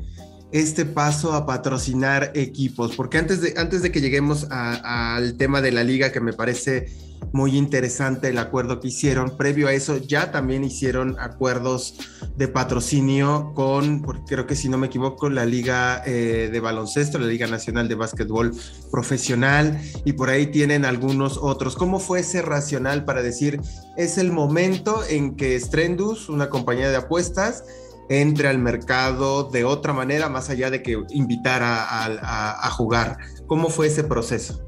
este 0.56 0.86
paso 0.86 1.34
a 1.34 1.46
patrocinar 1.46 2.32
equipos, 2.34 2.96
porque 2.96 3.18
antes 3.18 3.42
de, 3.42 3.56
antes 3.58 3.82
de 3.82 3.92
que 3.92 4.00
lleguemos 4.00 4.48
al 4.50 5.36
tema 5.36 5.62
de 5.62 5.74
la 5.74 5.84
liga, 5.84 6.14
que 6.14 6.22
me 6.22 6.32
parece 6.32 6.88
muy 7.34 7.58
interesante 7.58 8.30
el 8.30 8.38
acuerdo 8.38 8.80
que 8.80 8.88
hicieron. 8.88 9.36
Previo 9.36 9.68
a 9.68 9.74
eso 9.74 9.98
ya 9.98 10.32
también 10.32 10.64
hicieron 10.64 11.18
acuerdos 11.20 11.96
de 12.38 12.48
patrocinio 12.48 13.52
con, 13.54 14.04
creo 14.28 14.48
que 14.48 14.56
si 14.56 14.70
no 14.70 14.78
me 14.78 14.88
equivoco, 14.88 15.30
la 15.30 15.46
Liga 15.46 16.02
eh, 16.06 16.50
de 16.50 16.60
Baloncesto, 16.62 17.20
la 17.20 17.28
Liga 17.28 17.48
Nacional 17.48 17.90
de 17.90 17.96
Básquetbol 17.96 18.54
Profesional 18.92 19.82
y 20.06 20.14
por 20.14 20.30
ahí 20.30 20.48
tienen 20.48 20.86
algunos 20.86 21.38
otros. 21.38 21.76
¿Cómo 21.76 22.00
fue 22.00 22.22
ese 22.22 22.42
racional 22.42 23.04
para 23.04 23.22
decir 23.22 23.60
es 23.98 24.18
el 24.18 24.32
momento 24.32 25.02
en 25.10 25.36
que 25.36 25.60
Strendus, 25.60 26.30
una 26.30 26.50
compañía 26.50 26.90
de 26.90 26.96
apuestas, 26.96 27.66
entre 28.10 28.48
al 28.48 28.60
mercado 28.60 29.44
de 29.44 29.64
otra 29.66 29.94
manera, 29.94 30.30
más 30.30 30.50
allá 30.50 30.70
de 30.70 30.82
que 30.84 31.04
invitar 31.10 31.62
a, 31.64 32.70
jugar? 32.72 33.18
¿Cómo 33.48 33.70
fue 33.70 33.88
ese 33.88 34.04
proceso? 34.04 34.62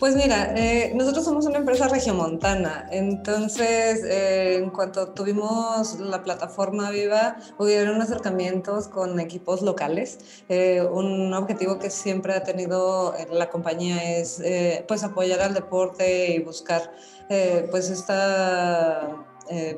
Pues 0.00 0.16
mira, 0.16 0.52
eh, 0.56 0.92
nosotros 0.94 1.24
somos 1.24 1.46
una 1.46 1.58
empresa 1.58 1.88
regiomontana, 1.88 2.86
entonces 2.90 4.02
eh, 4.04 4.56
en 4.56 4.70
cuanto 4.70 5.08
tuvimos 5.14 5.98
la 6.00 6.22
plataforma 6.22 6.90
viva, 6.90 7.36
hubieron 7.58 8.02
acercamientos 8.02 8.88
con 8.88 9.20
equipos 9.20 9.62
locales. 9.62 10.18
Eh, 10.48 10.82
un 10.82 11.32
objetivo 11.32 11.78
que 11.78 11.90
siempre 11.90 12.34
ha 12.34 12.42
tenido 12.42 13.14
la 13.30 13.48
compañía 13.50 14.18
es 14.18 14.42
pues 14.88 15.04
apoyar 15.04 15.40
al 15.40 15.54
deporte 15.54 16.34
y 16.34 16.40
buscar 16.40 16.92
pues 17.70 17.88
esta 17.88 19.24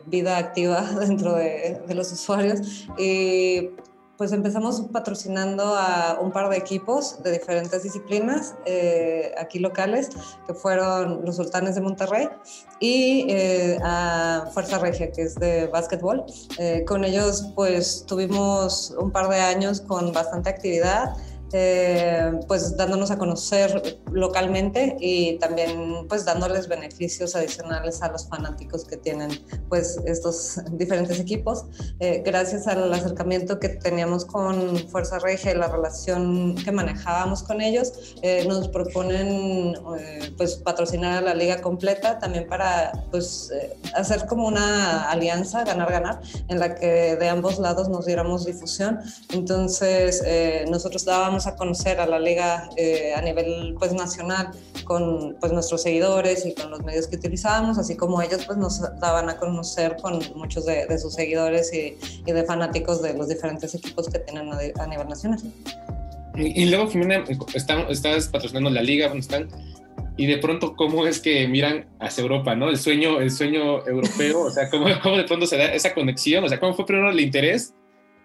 vida 0.06 0.38
activa 0.38 0.82
dentro 1.00 1.34
de, 1.34 1.80
los 1.94 2.12
usuarios. 2.12 2.88
Y 2.98 3.70
pues 4.16 4.32
empezamos 4.32 4.80
patrocinando 4.92 5.62
a 5.76 6.18
un 6.20 6.32
par 6.32 6.48
de 6.48 6.56
equipos 6.56 7.22
de 7.22 7.32
diferentes 7.32 7.82
disciplinas 7.82 8.54
eh, 8.64 9.34
aquí 9.38 9.58
locales, 9.58 10.10
que 10.46 10.54
fueron 10.54 11.24
los 11.24 11.36
Sultanes 11.36 11.74
de 11.74 11.82
Monterrey 11.82 12.28
y 12.80 13.26
eh, 13.28 13.78
a 13.84 14.48
Fuerza 14.52 14.78
Regia, 14.78 15.12
que 15.12 15.22
es 15.22 15.34
de 15.34 15.66
básquetbol. 15.66 16.24
Eh, 16.58 16.84
con 16.86 17.04
ellos 17.04 17.52
pues 17.54 18.04
tuvimos 18.06 18.94
un 18.98 19.10
par 19.10 19.28
de 19.28 19.40
años 19.40 19.82
con 19.82 20.12
bastante 20.12 20.48
actividad. 20.48 21.14
Eh, 21.52 22.40
pues 22.48 22.76
dándonos 22.76 23.12
a 23.12 23.18
conocer 23.18 24.00
localmente 24.10 24.96
y 24.98 25.38
también 25.38 26.08
pues 26.08 26.24
dándoles 26.24 26.66
beneficios 26.66 27.36
adicionales 27.36 28.02
a 28.02 28.10
los 28.10 28.26
fanáticos 28.26 28.84
que 28.84 28.96
tienen 28.96 29.30
pues 29.68 30.00
estos 30.06 30.60
diferentes 30.72 31.20
equipos. 31.20 31.66
Eh, 32.00 32.22
gracias 32.24 32.66
al 32.66 32.92
acercamiento 32.92 33.60
que 33.60 33.68
teníamos 33.68 34.24
con 34.24 34.76
Fuerza 34.88 35.20
Regia 35.20 35.52
y 35.52 35.54
la 35.54 35.68
relación 35.68 36.56
que 36.56 36.72
manejábamos 36.72 37.44
con 37.44 37.60
ellos, 37.60 38.16
eh, 38.22 38.44
nos 38.48 38.68
proponen 38.68 39.74
pues 40.36 40.56
patrocinar 40.56 41.18
a 41.18 41.20
la 41.20 41.34
liga 41.34 41.60
completa 41.60 42.18
también 42.18 42.48
para 42.48 42.92
pues 43.10 43.52
hacer 43.94 44.26
como 44.26 44.48
una 44.48 45.08
alianza, 45.10 45.64
ganar-ganar, 45.64 46.20
en 46.48 46.58
la 46.58 46.74
que 46.74 47.16
de 47.16 47.28
ambos 47.28 47.58
lados 47.58 47.88
nos 47.88 48.06
diéramos 48.06 48.44
difusión. 48.44 48.98
Entonces 49.32 50.22
nosotros 50.68 51.04
dábamos 51.04 51.35
a 51.44 51.56
conocer 51.56 52.00
a 52.00 52.06
la 52.06 52.18
liga 52.18 52.70
eh, 52.76 53.12
a 53.14 53.20
nivel 53.20 53.74
pues 53.78 53.92
nacional 53.92 54.52
con 54.84 55.36
pues 55.40 55.52
nuestros 55.52 55.82
seguidores 55.82 56.46
y 56.46 56.54
con 56.54 56.70
los 56.70 56.82
medios 56.82 57.06
que 57.08 57.16
utilizábamos, 57.16 57.76
así 57.76 57.96
como 57.96 58.22
ellos 58.22 58.44
pues 58.46 58.56
nos 58.56 58.80
daban 59.00 59.28
a 59.28 59.36
conocer 59.36 59.96
con 60.00 60.20
muchos 60.34 60.64
de, 60.64 60.98
sus 60.98 61.12
seguidores 61.14 61.72
y, 61.74 61.98
y, 62.24 62.32
de 62.32 62.44
fanáticos 62.44 63.02
de 63.02 63.12
los 63.12 63.28
diferentes 63.28 63.74
equipos 63.74 64.08
que 64.08 64.20
tienen 64.20 64.48
a, 64.52 64.86
nivel 64.86 65.08
nacional. 65.08 65.40
Y, 66.36 66.66
luego, 66.66 66.88
Jimena, 66.88 67.24
estás 67.54 68.28
patrocinando 68.28 68.70
la 68.70 68.82
liga, 68.82 69.08
¿dónde 69.08 69.20
están? 69.20 69.48
y 70.18 70.26
de 70.26 70.38
pronto 70.38 70.76
cómo 70.76 71.06
es 71.06 71.20
que 71.20 71.46
miran 71.46 71.86
hacia 72.00 72.22
Europa, 72.22 72.54
¿no? 72.54 72.70
El 72.70 72.78
sueño, 72.78 73.20
el 73.20 73.30
sueño 73.30 73.86
europeo, 73.86 74.44
o 74.44 74.50
sea, 74.50 74.70
cómo, 74.70 74.86
cómo 75.02 75.16
de 75.18 75.24
pronto 75.24 75.46
se 75.46 75.58
da 75.58 75.74
esa 75.74 75.92
conexión, 75.92 76.42
o 76.44 76.48
sea, 76.48 76.58
cómo 76.58 76.72
fue 76.72 76.86
primero 76.86 77.10
el 77.10 77.20
interés, 77.20 77.74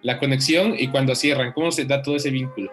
la 0.02 0.20
conexión 0.20 0.76
y 0.78 0.88
cuando 0.88 1.16
cierran, 1.16 1.54
cómo 1.54 1.72
se 1.72 1.86
da 1.86 2.02
todo 2.02 2.16
ese 2.16 2.30
vínculo. 2.30 2.72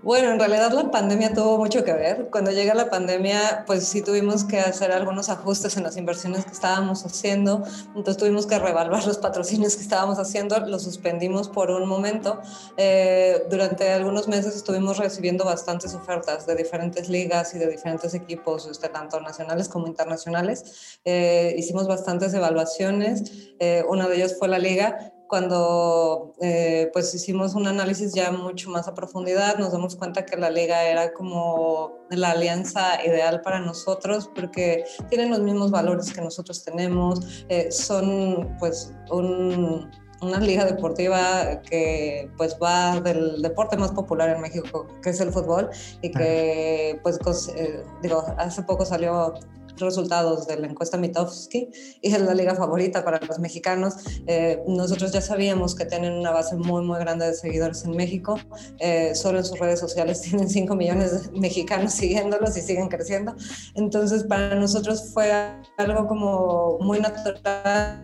Bueno, 0.00 0.32
en 0.32 0.38
realidad 0.38 0.72
la 0.72 0.90
pandemia 0.90 1.32
tuvo 1.32 1.58
mucho 1.58 1.84
que 1.84 1.92
ver. 1.92 2.28
Cuando 2.30 2.50
llega 2.50 2.74
la 2.74 2.90
pandemia, 2.90 3.64
pues 3.66 3.86
sí 3.86 4.02
tuvimos 4.02 4.42
que 4.42 4.58
hacer 4.58 4.90
algunos 4.90 5.28
ajustes 5.28 5.76
en 5.76 5.84
las 5.84 5.96
inversiones 5.96 6.44
que 6.44 6.50
estábamos 6.50 7.04
haciendo. 7.04 7.62
Entonces 7.88 8.16
tuvimos 8.16 8.46
que 8.46 8.58
revaluar 8.58 9.04
los 9.06 9.18
patrocinios 9.18 9.76
que 9.76 9.82
estábamos 9.82 10.18
haciendo. 10.18 10.58
Los 10.66 10.82
suspendimos 10.82 11.48
por 11.48 11.70
un 11.70 11.86
momento. 11.86 12.40
Eh, 12.76 13.44
durante 13.48 13.92
algunos 13.92 14.26
meses 14.26 14.56
estuvimos 14.56 14.96
recibiendo 14.96 15.44
bastantes 15.44 15.94
ofertas 15.94 16.46
de 16.46 16.56
diferentes 16.56 17.08
ligas 17.08 17.54
y 17.54 17.58
de 17.58 17.68
diferentes 17.68 18.14
equipos, 18.14 18.66
este, 18.66 18.88
tanto 18.88 19.20
nacionales 19.20 19.68
como 19.68 19.86
internacionales. 19.86 20.98
Eh, 21.04 21.54
hicimos 21.56 21.86
bastantes 21.86 22.34
evaluaciones. 22.34 23.54
Eh, 23.60 23.84
una 23.88 24.08
de 24.08 24.16
ellas 24.16 24.36
fue 24.36 24.48
la 24.48 24.58
liga 24.58 25.12
cuando 25.32 26.34
eh, 26.42 26.90
pues 26.92 27.14
hicimos 27.14 27.54
un 27.54 27.66
análisis 27.66 28.12
ya 28.12 28.30
mucho 28.32 28.68
más 28.68 28.86
a 28.86 28.92
profundidad, 28.92 29.56
nos 29.56 29.72
damos 29.72 29.96
cuenta 29.96 30.26
que 30.26 30.36
la 30.36 30.50
liga 30.50 30.84
era 30.84 31.14
como 31.14 32.04
la 32.10 32.32
alianza 32.32 33.02
ideal 33.02 33.40
para 33.40 33.58
nosotros 33.58 34.30
porque 34.34 34.84
tienen 35.08 35.30
los 35.30 35.40
mismos 35.40 35.70
valores 35.70 36.12
que 36.12 36.20
nosotros 36.20 36.62
tenemos, 36.62 37.46
eh, 37.48 37.72
son 37.72 38.54
pues 38.58 38.92
una 39.10 40.38
liga 40.38 40.66
deportiva 40.66 41.62
que 41.62 42.30
pues 42.36 42.58
va 42.62 43.00
del 43.00 43.40
deporte 43.40 43.78
más 43.78 43.92
popular 43.92 44.28
en 44.28 44.42
México, 44.42 44.86
que 45.02 45.08
es 45.08 45.20
el 45.22 45.32
fútbol, 45.32 45.70
y 46.02 46.10
que 46.10 47.00
pues 47.02 47.18
eh, 47.56 47.82
digo, 48.02 48.22
hace 48.36 48.62
poco 48.64 48.84
salió 48.84 49.32
resultados 49.76 50.46
de 50.46 50.58
la 50.58 50.66
encuesta 50.66 50.96
Mitofsky 50.96 51.68
y 52.00 52.12
es 52.12 52.20
la 52.20 52.34
liga 52.34 52.54
favorita 52.54 53.04
para 53.04 53.20
los 53.26 53.38
mexicanos. 53.38 53.94
Eh, 54.26 54.62
nosotros 54.66 55.12
ya 55.12 55.20
sabíamos 55.20 55.74
que 55.74 55.84
tienen 55.84 56.14
una 56.14 56.30
base 56.30 56.56
muy, 56.56 56.82
muy 56.84 56.98
grande 56.98 57.26
de 57.26 57.34
seguidores 57.34 57.84
en 57.84 57.96
México. 57.96 58.38
Eh, 58.78 59.14
solo 59.14 59.38
en 59.38 59.44
sus 59.44 59.58
redes 59.58 59.80
sociales 59.80 60.20
tienen 60.22 60.48
5 60.48 60.74
millones 60.74 61.32
de 61.32 61.40
mexicanos 61.40 61.92
siguiéndolos 61.92 62.56
y 62.56 62.60
siguen 62.60 62.88
creciendo. 62.88 63.34
Entonces, 63.74 64.24
para 64.24 64.54
nosotros 64.54 65.10
fue 65.12 65.32
algo 65.78 66.06
como 66.06 66.78
muy 66.80 67.00
natural 67.00 68.02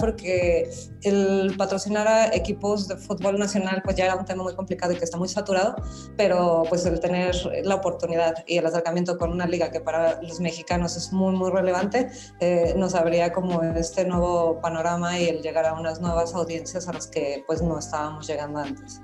porque 0.00 0.70
el 1.02 1.54
patrocinar 1.56 2.08
a 2.08 2.34
equipos 2.34 2.88
de 2.88 2.96
fútbol 2.96 3.38
nacional 3.38 3.82
pues 3.84 3.96
ya 3.96 4.06
era 4.06 4.16
un 4.16 4.24
tema 4.24 4.42
muy 4.42 4.54
complicado 4.54 4.92
y 4.92 4.96
que 4.96 5.04
está 5.04 5.16
muy 5.16 5.28
saturado, 5.28 5.76
pero 6.16 6.64
pues 6.68 6.84
el 6.86 7.00
tener 7.00 7.34
la 7.64 7.76
oportunidad 7.76 8.44
y 8.46 8.58
el 8.58 8.66
acercamiento 8.66 9.16
con 9.18 9.32
una 9.32 9.46
liga 9.46 9.70
que 9.70 9.80
para 9.80 10.20
los 10.22 10.40
mexicanos 10.40 10.96
es 10.96 11.12
muy 11.12 11.34
muy 11.36 11.50
relevante, 11.50 12.08
eh, 12.40 12.74
nos 12.76 12.94
abría 12.94 13.32
como 13.32 13.62
este 13.62 14.04
nuevo 14.04 14.60
panorama 14.60 15.18
y 15.18 15.28
el 15.28 15.42
llegar 15.42 15.66
a 15.66 15.74
unas 15.74 16.00
nuevas 16.00 16.34
audiencias 16.34 16.88
a 16.88 16.92
las 16.92 17.06
que 17.06 17.44
pues 17.46 17.62
no 17.62 17.78
estábamos 17.78 18.26
llegando 18.26 18.60
antes. 18.60 19.00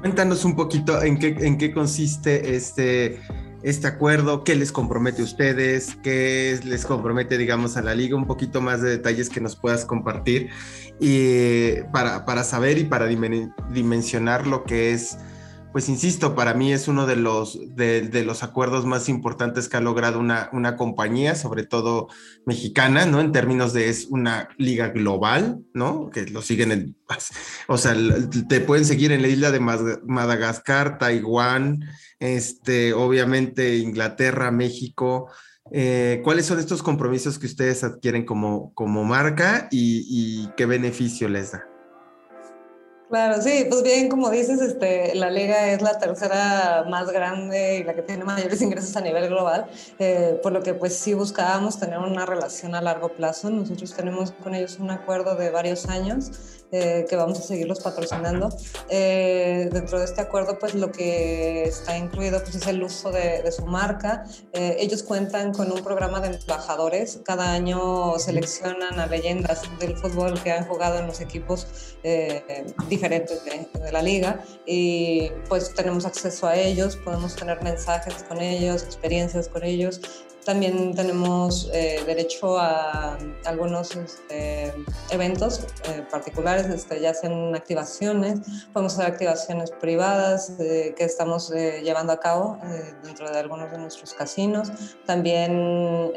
Cuéntanos 0.00 0.44
un 0.44 0.54
poquito 0.54 1.02
en 1.02 1.18
qué, 1.18 1.28
en 1.28 1.56
qué 1.56 1.72
consiste 1.72 2.54
este 2.54 3.20
este 3.64 3.86
acuerdo, 3.86 4.44
qué 4.44 4.54
les 4.54 4.70
compromete 4.72 5.22
a 5.22 5.24
ustedes, 5.24 5.96
qué 6.02 6.60
les 6.64 6.84
compromete, 6.84 7.38
digamos, 7.38 7.78
a 7.78 7.82
la 7.82 7.94
liga, 7.94 8.14
un 8.14 8.26
poquito 8.26 8.60
más 8.60 8.82
de 8.82 8.90
detalles 8.90 9.30
que 9.30 9.40
nos 9.40 9.56
puedas 9.56 9.86
compartir 9.86 10.50
y 11.00 11.80
para, 11.90 12.26
para 12.26 12.44
saber 12.44 12.76
y 12.76 12.84
para 12.84 13.06
dimensionar 13.06 14.46
lo 14.46 14.64
que 14.64 14.92
es 14.92 15.16
pues 15.74 15.88
insisto, 15.88 16.36
para 16.36 16.54
mí 16.54 16.72
es 16.72 16.86
uno 16.86 17.04
de 17.04 17.16
los, 17.16 17.58
de, 17.74 18.24
los 18.24 18.44
acuerdos 18.44 18.86
más 18.86 19.08
importantes 19.08 19.68
que 19.68 19.76
ha 19.76 19.80
logrado 19.80 20.20
una, 20.20 20.48
una, 20.52 20.76
compañía, 20.76 21.34
sobre 21.34 21.66
todo 21.66 22.06
mexicana, 22.46 23.06
¿no? 23.06 23.20
En 23.20 23.32
términos 23.32 23.72
de 23.72 23.88
es 23.88 24.06
una 24.06 24.50
liga 24.56 24.90
global, 24.90 25.64
¿no? 25.74 26.10
Que 26.10 26.26
lo 26.26 26.42
siguen 26.42 26.70
en, 26.70 26.96
o 27.66 27.76
sea, 27.76 27.96
te 28.48 28.60
pueden 28.60 28.84
seguir 28.84 29.10
en 29.10 29.22
la 29.22 29.26
isla 29.26 29.50
de 29.50 29.58
Madagascar, 29.58 30.96
Taiwán, 30.98 31.80
este, 32.20 32.92
obviamente 32.92 33.78
Inglaterra, 33.78 34.52
México. 34.52 35.28
Eh, 35.72 36.20
¿Cuáles 36.22 36.46
son 36.46 36.60
estos 36.60 36.84
compromisos 36.84 37.36
que 37.36 37.46
ustedes 37.46 37.82
adquieren 37.82 38.24
como, 38.24 38.72
como 38.74 39.02
marca 39.02 39.66
y, 39.72 40.06
y 40.08 40.50
qué 40.56 40.66
beneficio 40.66 41.28
les 41.28 41.50
da? 41.50 41.73
Claro, 43.14 43.40
sí, 43.40 43.66
pues 43.68 43.84
bien, 43.84 44.08
como 44.08 44.28
dices, 44.28 44.60
este, 44.60 45.14
la 45.14 45.30
liga 45.30 45.68
es 45.70 45.80
la 45.80 46.00
tercera 46.00 46.84
más 46.90 47.12
grande 47.12 47.78
y 47.78 47.84
la 47.84 47.94
que 47.94 48.02
tiene 48.02 48.24
mayores 48.24 48.60
ingresos 48.60 48.96
a 48.96 49.00
nivel 49.02 49.28
global, 49.28 49.66
eh, 50.00 50.40
por 50.42 50.50
lo 50.50 50.64
que 50.64 50.74
pues 50.74 50.96
sí 50.96 51.14
buscábamos 51.14 51.78
tener 51.78 52.00
una 52.00 52.26
relación 52.26 52.74
a 52.74 52.80
largo 52.80 53.10
plazo. 53.10 53.50
Nosotros 53.50 53.94
tenemos 53.94 54.32
con 54.32 54.56
ellos 54.56 54.80
un 54.80 54.90
acuerdo 54.90 55.36
de 55.36 55.50
varios 55.50 55.86
años 55.86 56.63
eh, 56.76 57.06
que 57.08 57.14
vamos 57.14 57.38
a 57.38 57.42
seguirlos 57.42 57.78
patrocinando. 57.78 58.48
Eh, 58.88 59.68
dentro 59.70 60.00
de 60.00 60.06
este 60.06 60.20
acuerdo, 60.20 60.58
pues 60.58 60.74
lo 60.74 60.90
que 60.90 61.62
está 61.62 61.96
incluido 61.96 62.42
pues, 62.42 62.56
es 62.56 62.66
el 62.66 62.82
uso 62.82 63.12
de, 63.12 63.48
su 63.52 63.64
marca. 63.64 64.24
Eh, 64.52 64.78
ellos 64.80 65.04
cuentan 65.04 65.52
con 65.54 65.70
un 65.70 65.84
programa 65.84 66.18
de 66.18 66.36
embajadores. 66.36 67.20
Cada 67.24 67.52
año 67.52 68.18
seleccionan 68.18 68.98
a 68.98 69.06
leyendas 69.06 69.62
del 69.78 69.96
fútbol 69.96 70.42
que 70.42 70.50
han 70.50 70.66
jugado 70.66 70.98
en 70.98 71.06
los 71.06 71.20
equipos 71.20 71.68
diferentes 72.88 73.44
de, 73.44 73.68
de 73.80 73.92
la 73.92 74.02
liga 74.02 74.44
y 74.66 75.30
pues 75.48 75.72
tenemos 75.74 76.04
acceso 76.04 76.48
a 76.48 76.56
ellos, 76.56 76.96
podemos 76.96 77.36
tener 77.36 77.62
mensajes 77.62 78.24
con 78.24 78.40
ellos, 78.40 78.82
experiencias 78.82 79.48
con 79.48 79.62
ellos 79.62 80.00
también 80.44 80.94
tenemos 80.94 81.70
eh, 81.72 82.02
derecho 82.06 82.58
a 82.58 83.18
algunos 83.44 83.96
este, 83.96 84.72
eventos 85.10 85.66
eh, 85.88 86.04
particulares, 86.10 86.66
este, 86.66 87.00
ya 87.00 87.14
sean 87.14 87.54
activaciones, 87.54 88.40
podemos 88.72 88.94
hacer 88.94 89.06
activaciones 89.06 89.70
privadas 89.70 90.52
eh, 90.58 90.94
que 90.96 91.04
estamos 91.04 91.50
llevando 91.50 92.12
a 92.12 92.20
cabo 92.20 92.58
dentro 93.02 93.30
de 93.30 93.38
algunos 93.38 93.70
de 93.70 93.78
nuestros 93.78 94.14
casinos. 94.14 94.70
También 95.06 96.12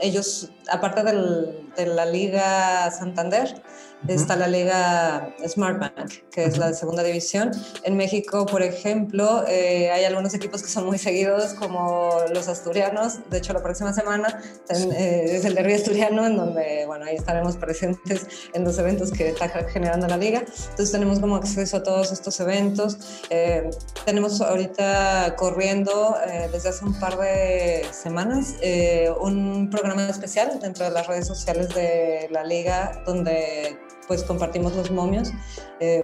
ellos, 0.00 0.50
aparte 0.70 1.02
de 1.02 1.86
la 1.86 2.06
Liga 2.06 2.90
Santander, 2.90 3.62
está 4.08 4.36
la 4.36 4.48
liga 4.48 5.34
Smart 5.46 5.78
Bank, 5.78 6.12
que 6.30 6.44
es 6.44 6.58
la 6.58 6.72
segunda 6.72 7.02
división. 7.02 7.50
En 7.84 7.96
México, 7.96 8.46
por 8.46 8.62
ejemplo, 8.62 9.44
eh, 9.46 9.90
hay 9.90 10.04
algunos 10.04 10.34
equipos 10.34 10.62
que 10.62 10.68
son 10.68 10.86
muy 10.86 10.98
seguidos, 10.98 11.54
como 11.54 12.16
los 12.32 12.48
asturianos. 12.48 13.18
De 13.30 13.38
hecho, 13.38 13.52
la 13.52 13.62
próxima 13.62 13.92
semana 13.92 14.42
eh, 14.68 15.26
es 15.28 15.44
el 15.44 15.54
derbi 15.54 15.74
asturiano, 15.74 16.26
en 16.26 16.36
donde, 16.36 16.84
bueno, 16.86 17.04
ahí 17.04 17.16
estaremos 17.16 17.56
presentes 17.56 18.26
en 18.52 18.64
los 18.64 18.78
eventos 18.78 19.12
que 19.12 19.28
está 19.28 19.48
generando 19.48 20.06
la 20.08 20.16
liga. 20.16 20.40
Entonces, 20.40 20.92
tenemos 20.92 21.20
como 21.20 21.36
acceso 21.36 21.78
a 21.78 21.82
todos 21.82 22.12
estos 22.12 22.38
eventos. 22.40 22.98
Eh, 23.30 23.70
tenemos 24.04 24.40
ahorita 24.40 25.34
corriendo 25.36 26.16
desde 26.50 26.70
hace 26.70 26.84
un 26.84 26.98
par 26.98 27.18
de 27.18 27.86
semanas 27.92 28.56
un 29.20 29.68
programa 29.70 30.08
especial 30.08 30.58
dentro 30.60 30.84
de 30.84 30.90
las 30.90 31.06
redes 31.06 31.26
sociales 31.26 31.68
de 31.74 32.28
la 32.30 32.44
liga, 32.44 33.02
donde 33.06 33.78
pues 34.08 34.22
compartimos 34.24 34.74
los 34.74 34.90
momios. 34.90 35.32
Eh, 35.80 36.02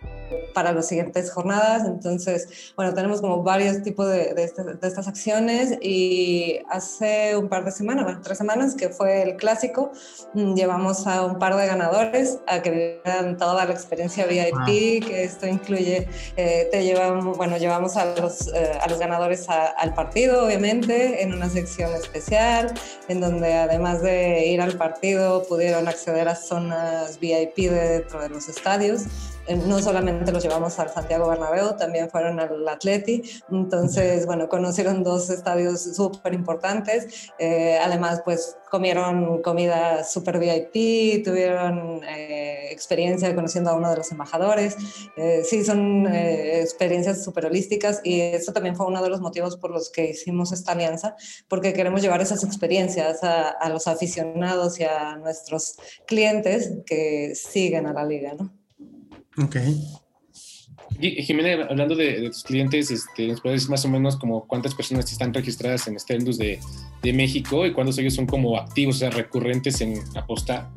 para 0.55 0.73
las 0.73 0.89
siguientes 0.89 1.31
jornadas. 1.31 1.85
Entonces, 1.87 2.73
bueno, 2.77 2.95
tenemos 2.95 3.21
como 3.21 3.43
varios 3.43 3.83
tipos 3.83 4.09
de, 4.09 4.35
este, 4.37 4.63
de, 4.65 4.89
estas 4.89 5.09
acciones 5.09 5.79
y 5.81 6.59
hace 6.69 7.37
un 7.37 7.49
par 7.49 7.65
de 7.65 7.71
semanas, 7.71 8.05
bueno, 8.05 8.21
tres 8.23 8.39
semanas, 8.39 8.75
que 8.75 8.89
fue 8.89 9.23
el 9.23 9.37
clásico, 9.37 9.93
mm, 10.35 10.55
llevamos 10.55 11.07
a 11.07 11.25
un 11.25 11.39
par 11.39 11.57
de 11.57 11.67
ganadores 11.67 12.39
a 12.47 12.63
que 12.63 12.71
vivieran 12.71 13.37
toda 13.37 13.65
la 13.65 13.73
experiencia 13.73 14.27
VIP, 14.27 14.55
ah. 14.55 14.67
que 14.67 15.25
esto 15.25 15.47
incluye, 15.47 16.09
eh, 16.37 16.69
te 16.71 16.85
llevamos, 16.85 17.37
bueno, 17.37 17.57
llevamos 17.57 17.97
a 17.97 18.15
los, 18.17 18.49
eh, 18.49 18.79
a 18.81 18.89
los 18.89 18.99
ganadores 18.99 19.47
al 19.49 19.95
partido, 19.95 20.45
obviamente, 20.45 21.23
en 21.23 21.33
una 21.33 21.49
sección 21.49 21.93
especial, 21.95 22.73
en 23.09 23.21
donde 23.21 23.55
además 23.55 24.03
de 24.03 24.47
ir 24.47 24.61
al 24.61 24.77
partido, 24.77 25.45
pudieron 25.49 25.89
acceder 25.89 26.29
a 26.29 26.35
zonas 26.35 27.19
VIP 27.21 27.71
dentro 27.71 28.21
de 28.21 28.29
los 28.29 28.49
estadios 28.49 29.05
no 29.57 29.79
solamente 29.81 30.33
los 30.33 30.43
llevamos 30.43 30.79
al 30.79 30.91
Santiago 30.91 31.29
Bernabéu, 31.29 31.77
también 31.77 32.11
fueron 32.11 32.39
al 32.41 32.67
Atleti, 32.69 33.23
entonces, 33.51 34.27
bueno, 34.27 34.49
conocieron 34.49 35.03
dos 35.03 35.31
estadios 35.31 35.83
súper 35.97 36.35
importantes, 36.35 37.31
eh, 37.39 37.79
además, 37.83 38.23
pues 38.25 38.57
comieron 38.71 39.43
comida 39.43 40.05
súper 40.05 40.39
VIP, 40.39 41.25
tuvieron 41.25 42.03
eh, 42.05 42.69
experiencia 42.71 43.35
conociendo 43.35 43.71
a 43.71 43.75
uno 43.75 43.91
de 43.91 43.97
los 43.97 44.13
embajadores, 44.13 44.77
eh, 45.17 45.43
sí, 45.45 45.65
son 45.65 46.07
experiencias 46.07 47.25
súper 47.25 47.47
holísticas 47.47 48.01
y 48.05 48.21
eso 48.21 48.53
también 48.53 48.77
fue 48.77 48.87
uno 48.87 49.03
de 49.03 49.09
los 49.09 49.21
motivos 49.21 49.57
por 49.57 49.71
los 49.71 49.91
que 49.91 50.11
hicimos 50.11 50.53
esta 50.53 50.73
alianza, 50.73 51.17
porque 51.49 51.73
queremos 51.73 52.03
llevar 52.03 52.21
esas 52.21 52.45
experiencias 52.45 53.25
a, 53.25 53.49
a 53.49 53.69
los 53.71 53.87
aficionados 53.87 54.79
y 54.81 54.85
a 54.85 55.17
nuestros 55.17 55.77
clientes 56.07 56.73
que 56.85 57.35
siguen 57.35 57.87
a 57.87 57.93
la 57.93 58.05
liga, 58.05 58.35
¿no? 58.35 58.58
Ok. 59.43 59.57
Jimena, 61.01 61.67
hablando 61.69 61.95
de, 61.95 62.29
tus 62.29 62.43
clientes, 62.43 62.91
este, 62.91 63.29
¿nos 63.29 63.41
puedes 63.41 63.61
decir 63.61 63.71
más 63.71 63.85
o 63.85 63.89
menos 63.89 64.17
como 64.17 64.47
cuántas 64.49 64.75
personas 64.75 65.11
están 65.13 65.33
registradas 65.33 65.87
en 65.87 65.99
Stendus 66.01 66.39
de, 66.39 66.59
de 67.03 67.13
México 67.13 67.65
y 67.67 67.73
cuántos 67.73 67.99
ellos 67.99 68.15
son 68.15 68.27
como 68.27 68.57
activos, 68.57 68.97
o 68.97 68.99
sea, 68.99 69.11
recurrentes 69.11 69.81
en 69.81 70.01
apostar? 70.17 70.69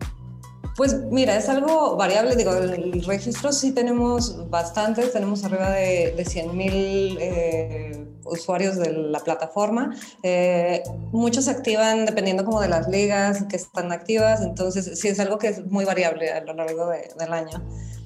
Pues 0.77 0.95
mira, 1.09 1.35
es 1.37 1.49
algo 1.49 1.95
variable. 1.95 2.35
Digo, 2.35 2.53
el 2.53 3.03
registro 3.03 3.51
sí 3.51 3.71
tenemos 3.71 4.49
bastantes, 4.49 5.11
tenemos 5.11 5.43
arriba 5.43 5.71
de, 5.71 6.13
de 6.15 6.25
100 6.25 6.57
mil 6.57 7.17
eh, 7.19 8.05
usuarios 8.25 8.77
de 8.77 8.91
la 8.93 9.19
plataforma. 9.19 9.95
Eh, 10.23 10.83
muchos 11.11 11.45
se 11.45 11.51
activan 11.51 12.05
dependiendo 12.05 12.45
como 12.45 12.61
de 12.61 12.69
las 12.69 12.87
ligas 12.87 13.43
que 13.49 13.57
están 13.57 13.91
activas, 13.91 14.41
entonces 14.41 14.99
sí 14.99 15.07
es 15.07 15.19
algo 15.19 15.37
que 15.37 15.47
es 15.47 15.65
muy 15.65 15.83
variable 15.83 16.31
a 16.31 16.41
lo 16.41 16.53
largo 16.53 16.87
del 16.87 17.33
año. 17.33 17.61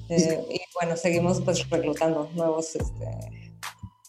Eh, 0.08 0.46
y 0.50 0.60
bueno, 0.74 0.96
seguimos 0.96 1.40
pues 1.40 1.68
reclutando 1.68 2.30
nuevos, 2.34 2.76
este, 2.76 3.52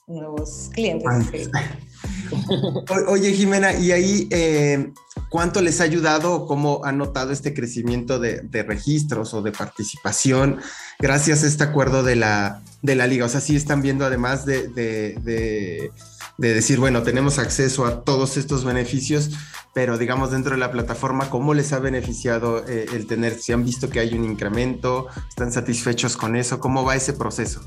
nuevos 0.08 0.70
clientes. 0.74 1.50
Oye, 3.08 3.34
Jimena, 3.34 3.74
y 3.74 3.92
ahí, 3.92 4.28
eh, 4.32 4.92
¿cuánto 5.30 5.62
les 5.62 5.82
ha 5.82 5.86
ayudado 5.86 6.34
o 6.34 6.48
cómo 6.48 6.82
ha 6.84 6.92
notado 6.92 7.32
este 7.32 7.54
crecimiento 7.54 8.20
de, 8.20 8.42
registros 8.64 9.34
o 9.34 9.42
de 9.42 9.52
participación 9.52 10.60
gracias 11.00 11.44
a 11.44 11.48
este 11.48 11.64
acuerdo 11.64 12.04
de 12.04 12.16
la, 12.16 12.62
de 12.82 12.96
la 12.96 13.08
liga? 13.08 13.26
O 13.26 13.30
sea, 13.30 13.42
sí 13.42 13.56
están 13.56 13.82
viendo 13.82 14.06
además 14.06 14.46
de, 14.46 14.68
de, 14.68 15.92
decir, 16.38 16.80
bueno, 16.80 17.04
tenemos 17.04 17.40
acceso 17.40 17.86
a 17.86 18.04
todos 18.04 18.38
estos 18.38 18.64
beneficios, 18.64 19.32
pero 19.78 20.00
digamos 20.00 20.32
dentro 20.32 20.54
de 20.54 20.58
la 20.58 20.72
plataforma, 20.72 21.30
¿cómo 21.30 21.54
les 21.54 21.72
ha 21.72 21.78
beneficiado 21.78 22.66
eh, 22.68 22.88
el 22.94 23.06
tener, 23.06 23.36
si 23.36 23.54
han 23.54 23.64
visto 23.64 23.92
que 23.92 24.00
hay 24.00 24.16
un 24.16 24.24
incremento, 24.24 25.06
están 25.30 25.52
satisfechos 25.52 26.18
con 26.18 26.36
eso? 26.36 26.60
¿Cómo 26.60 26.84
va 26.84 26.96
ese 26.96 27.14
proceso? 27.14 27.62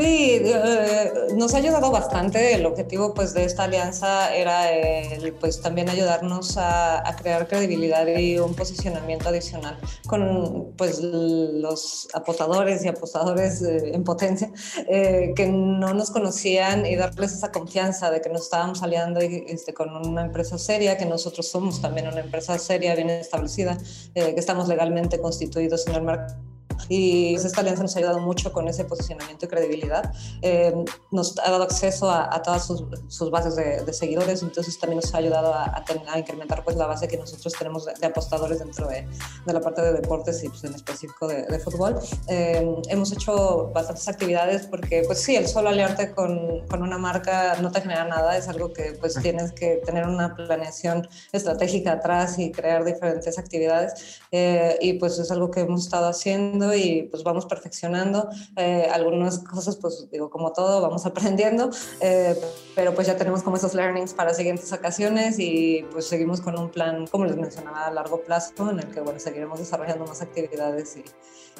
Sí, 0.00 0.40
eh, 0.42 1.12
nos 1.36 1.52
ha 1.52 1.58
ayudado 1.58 1.90
bastante. 1.90 2.54
El 2.54 2.64
objetivo 2.64 3.12
pues, 3.12 3.34
de 3.34 3.44
esta 3.44 3.64
alianza 3.64 4.34
era 4.34 4.72
el, 4.72 5.34
pues, 5.34 5.60
también 5.60 5.90
ayudarnos 5.90 6.56
a, 6.56 7.04
crear 7.20 7.46
credibilidad 7.46 8.06
y 8.06 8.38
un 8.38 8.54
posicionamiento 8.54 9.28
adicional 9.28 9.78
con 10.06 10.72
pues, 10.78 11.00
los 11.02 12.08
apostadores 12.14 12.82
y 12.82 12.88
apostadores 12.88 13.60
eh, 13.60 13.90
en 13.92 14.02
potencia 14.04 14.50
eh, 14.88 15.34
que 15.36 15.46
no 15.48 15.92
nos 15.92 16.10
conocían 16.10 16.86
y 16.86 16.96
darles 16.96 17.32
esa 17.34 17.52
confianza 17.52 18.10
de 18.10 18.22
que 18.22 18.30
nos 18.30 18.42
estábamos 18.44 18.82
aliando 18.82 19.20
este, 19.20 19.74
con 19.74 19.94
una 19.94 20.22
empresa 20.22 20.56
seria, 20.56 20.96
que 20.96 21.04
nosotros 21.04 21.48
somos 21.48 21.82
también 21.82 22.08
una 22.08 22.20
empresa 22.20 22.58
seria, 22.58 22.94
bien 22.94 23.10
establecida, 23.10 23.76
que 24.14 24.34
estamos 24.36 24.66
legalmente 24.66 25.20
constituidos 25.20 25.86
en 25.88 25.94
el 25.96 26.02
mercado 26.02 26.49
y 26.88 27.34
esta 27.34 27.60
alianza 27.60 27.82
nos 27.82 27.96
ha 27.96 27.98
ayudado 27.98 28.20
mucho 28.20 28.52
con 28.52 28.68
ese 28.68 28.84
posicionamiento 28.84 29.46
y 29.46 29.48
credibilidad. 29.48 30.12
Eh, 30.42 30.74
nos 31.10 31.38
ha 31.38 31.50
dado 31.50 31.64
acceso 31.64 32.10
a, 32.10 32.40
todas 32.42 32.66
sus, 32.66 33.30
bases 33.30 33.56
de, 33.56 33.92
seguidores, 33.92 34.42
entonces 34.42 34.78
también 34.78 35.00
nos 35.00 35.14
ha 35.14 35.18
ayudado 35.18 35.52
a, 35.52 35.84
a, 36.08 36.18
incrementar 36.18 36.64
pues, 36.64 36.76
la 36.76 36.86
base 36.86 37.08
que 37.08 37.16
nosotros 37.16 37.52
tenemos 37.58 37.86
de, 37.86 38.06
apostadores 38.06 38.60
dentro 38.60 38.86
de, 38.88 39.06
de, 39.46 39.52
la 39.52 39.60
parte 39.60 39.82
de 39.82 39.92
deportes 39.92 40.42
y 40.44 40.48
pues, 40.48 40.64
en 40.64 40.74
específico 40.74 41.28
de, 41.28 41.58
fútbol. 41.60 41.98
Eh, 42.28 42.74
hemos 42.88 43.12
hecho 43.12 43.70
bastantes 43.74 44.08
actividades 44.08 44.66
porque, 44.66 45.02
pues 45.06 45.20
sí, 45.20 45.36
el 45.36 45.46
solo 45.46 45.68
aliarte 45.68 46.12
con, 46.12 46.66
con, 46.68 46.82
una 46.82 46.96
marca 46.96 47.56
no 47.60 47.70
te 47.70 47.82
genera 47.82 48.04
nada, 48.04 48.36
es 48.38 48.48
algo 48.48 48.72
que 48.72 48.96
pues 48.98 49.14
tienes 49.20 49.52
que 49.52 49.82
tener 49.84 50.06
una 50.06 50.34
planeación 50.34 51.06
estratégica 51.32 51.92
atrás 51.92 52.38
y 52.38 52.50
crear 52.50 52.84
diferentes 52.84 53.38
actividades 53.38 54.20
eh, 54.32 54.78
y 54.80 54.94
pues 54.94 55.18
es 55.18 55.30
algo 55.30 55.50
que 55.50 55.60
hemos 55.60 55.84
estado 55.84 56.08
haciendo 56.08 56.69
y 56.74 57.02
pues 57.10 57.22
vamos 57.22 57.46
perfeccionando. 57.46 58.28
Eh, 58.56 58.88
algunas 58.92 59.40
cosas, 59.40 59.76
pues 59.76 60.08
digo, 60.10 60.30
como 60.30 60.52
todo, 60.52 60.80
vamos 60.80 61.06
aprendiendo, 61.10 61.70
eh, 62.00 62.38
pero 62.74 62.94
pues 62.94 63.06
ya 63.06 63.16
tenemos 63.16 63.42
como 63.42 63.56
esos 63.56 63.74
learnings 63.74 64.14
para 64.14 64.34
siguientes 64.34 64.72
ocasiones 64.72 65.38
y 65.38 65.84
pues 65.92 66.06
seguimos 66.06 66.40
con 66.40 66.58
un 66.58 66.70
plan, 66.70 67.06
como 67.06 67.24
les 67.24 67.36
mencionaba, 67.36 67.86
a 67.86 67.90
largo 67.90 68.20
plazo, 68.22 68.70
en 68.70 68.80
el 68.80 68.86
que, 68.88 69.00
bueno, 69.00 69.18
seguiremos 69.18 69.58
desarrollando 69.58 70.06
más 70.06 70.22
actividades 70.22 70.96
y, 70.96 71.04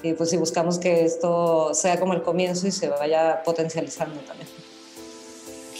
y 0.08 0.14
pues 0.14 0.30
si 0.30 0.36
buscamos 0.36 0.78
que 0.78 1.04
esto 1.04 1.74
sea 1.74 1.98
como 1.98 2.14
el 2.14 2.22
comienzo 2.22 2.66
y 2.66 2.72
se 2.72 2.88
vaya 2.88 3.42
potencializando 3.42 4.20
también. 4.20 4.48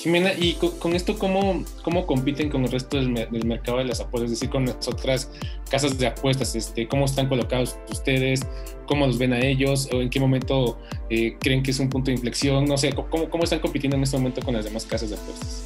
Jimena, 0.01 0.33
¿y 0.33 0.55
con, 0.55 0.95
esto 0.95 1.19
cómo, 1.19 1.63
compiten 2.07 2.49
con 2.49 2.65
el 2.65 2.73
resto 2.73 2.97
del, 2.97 3.11
mercado 3.45 3.79
de 3.79 3.85
las 3.85 4.01
apuestas? 4.01 4.33
Es 4.33 4.41
decir, 4.41 4.49
con 4.49 4.65
las 4.65 4.89
otras 4.89 5.29
casas 5.71 5.99
de 5.99 6.07
apuestas, 6.07 6.57
este, 6.57 6.89
¿cómo 6.89 7.05
están 7.05 7.29
colocados 7.29 7.77
ustedes? 7.91 8.41
¿Cómo 8.87 9.07
los 9.07 9.19
ven 9.19 9.35
a 9.35 9.41
ellos? 9.41 9.91
¿O 9.93 10.01
en 10.01 10.09
qué 10.09 10.19
momento 10.19 10.79
eh, 11.11 11.37
creen 11.39 11.63
que 11.63 11.73
es 11.73 11.79
un 11.81 11.91
punto 11.91 12.07
de 12.07 12.15
inflexión? 12.15 12.65
No 12.65 12.79
sé, 12.79 12.95
¿cómo, 12.95 13.29
¿cómo 13.29 13.45
están 13.45 13.61
compitiendo 13.61 13.99
en 13.99 14.05
este 14.05 14.17
momento 14.17 14.41
con 14.41 14.55
las 14.55 14.65
demás 14.65 14.87
casas 14.87 15.11
de 15.11 15.17
apuestas? 15.17 15.65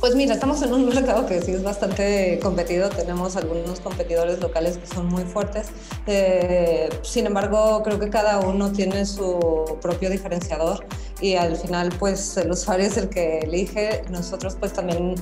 Pues 0.00 0.14
mira, 0.14 0.34
estamos 0.34 0.60
en 0.60 0.74
un 0.74 0.86
mercado 0.94 1.24
que 1.24 1.40
sí 1.40 1.52
es 1.52 1.62
bastante 1.62 2.38
competido, 2.42 2.90
tenemos 2.90 3.34
algunos 3.36 3.80
competidores 3.80 4.40
locales 4.40 4.76
que 4.76 4.86
son 4.86 5.06
muy 5.06 5.24
fuertes, 5.24 5.68
eh, 6.06 6.90
sin 7.00 7.24
embargo 7.24 7.82
creo 7.82 7.98
que 7.98 8.10
cada 8.10 8.40
uno 8.40 8.72
tiene 8.72 9.06
su 9.06 9.78
propio 9.80 10.10
diferenciador 10.10 10.84
y 11.20 11.34
al 11.34 11.56
final 11.56 11.90
pues 11.98 12.36
el 12.36 12.50
usuario 12.50 12.86
es 12.86 12.96
el 12.96 13.08
que 13.08 13.40
elige, 13.40 14.02
nosotros 14.10 14.56
pues 14.58 14.72
también 14.72 15.14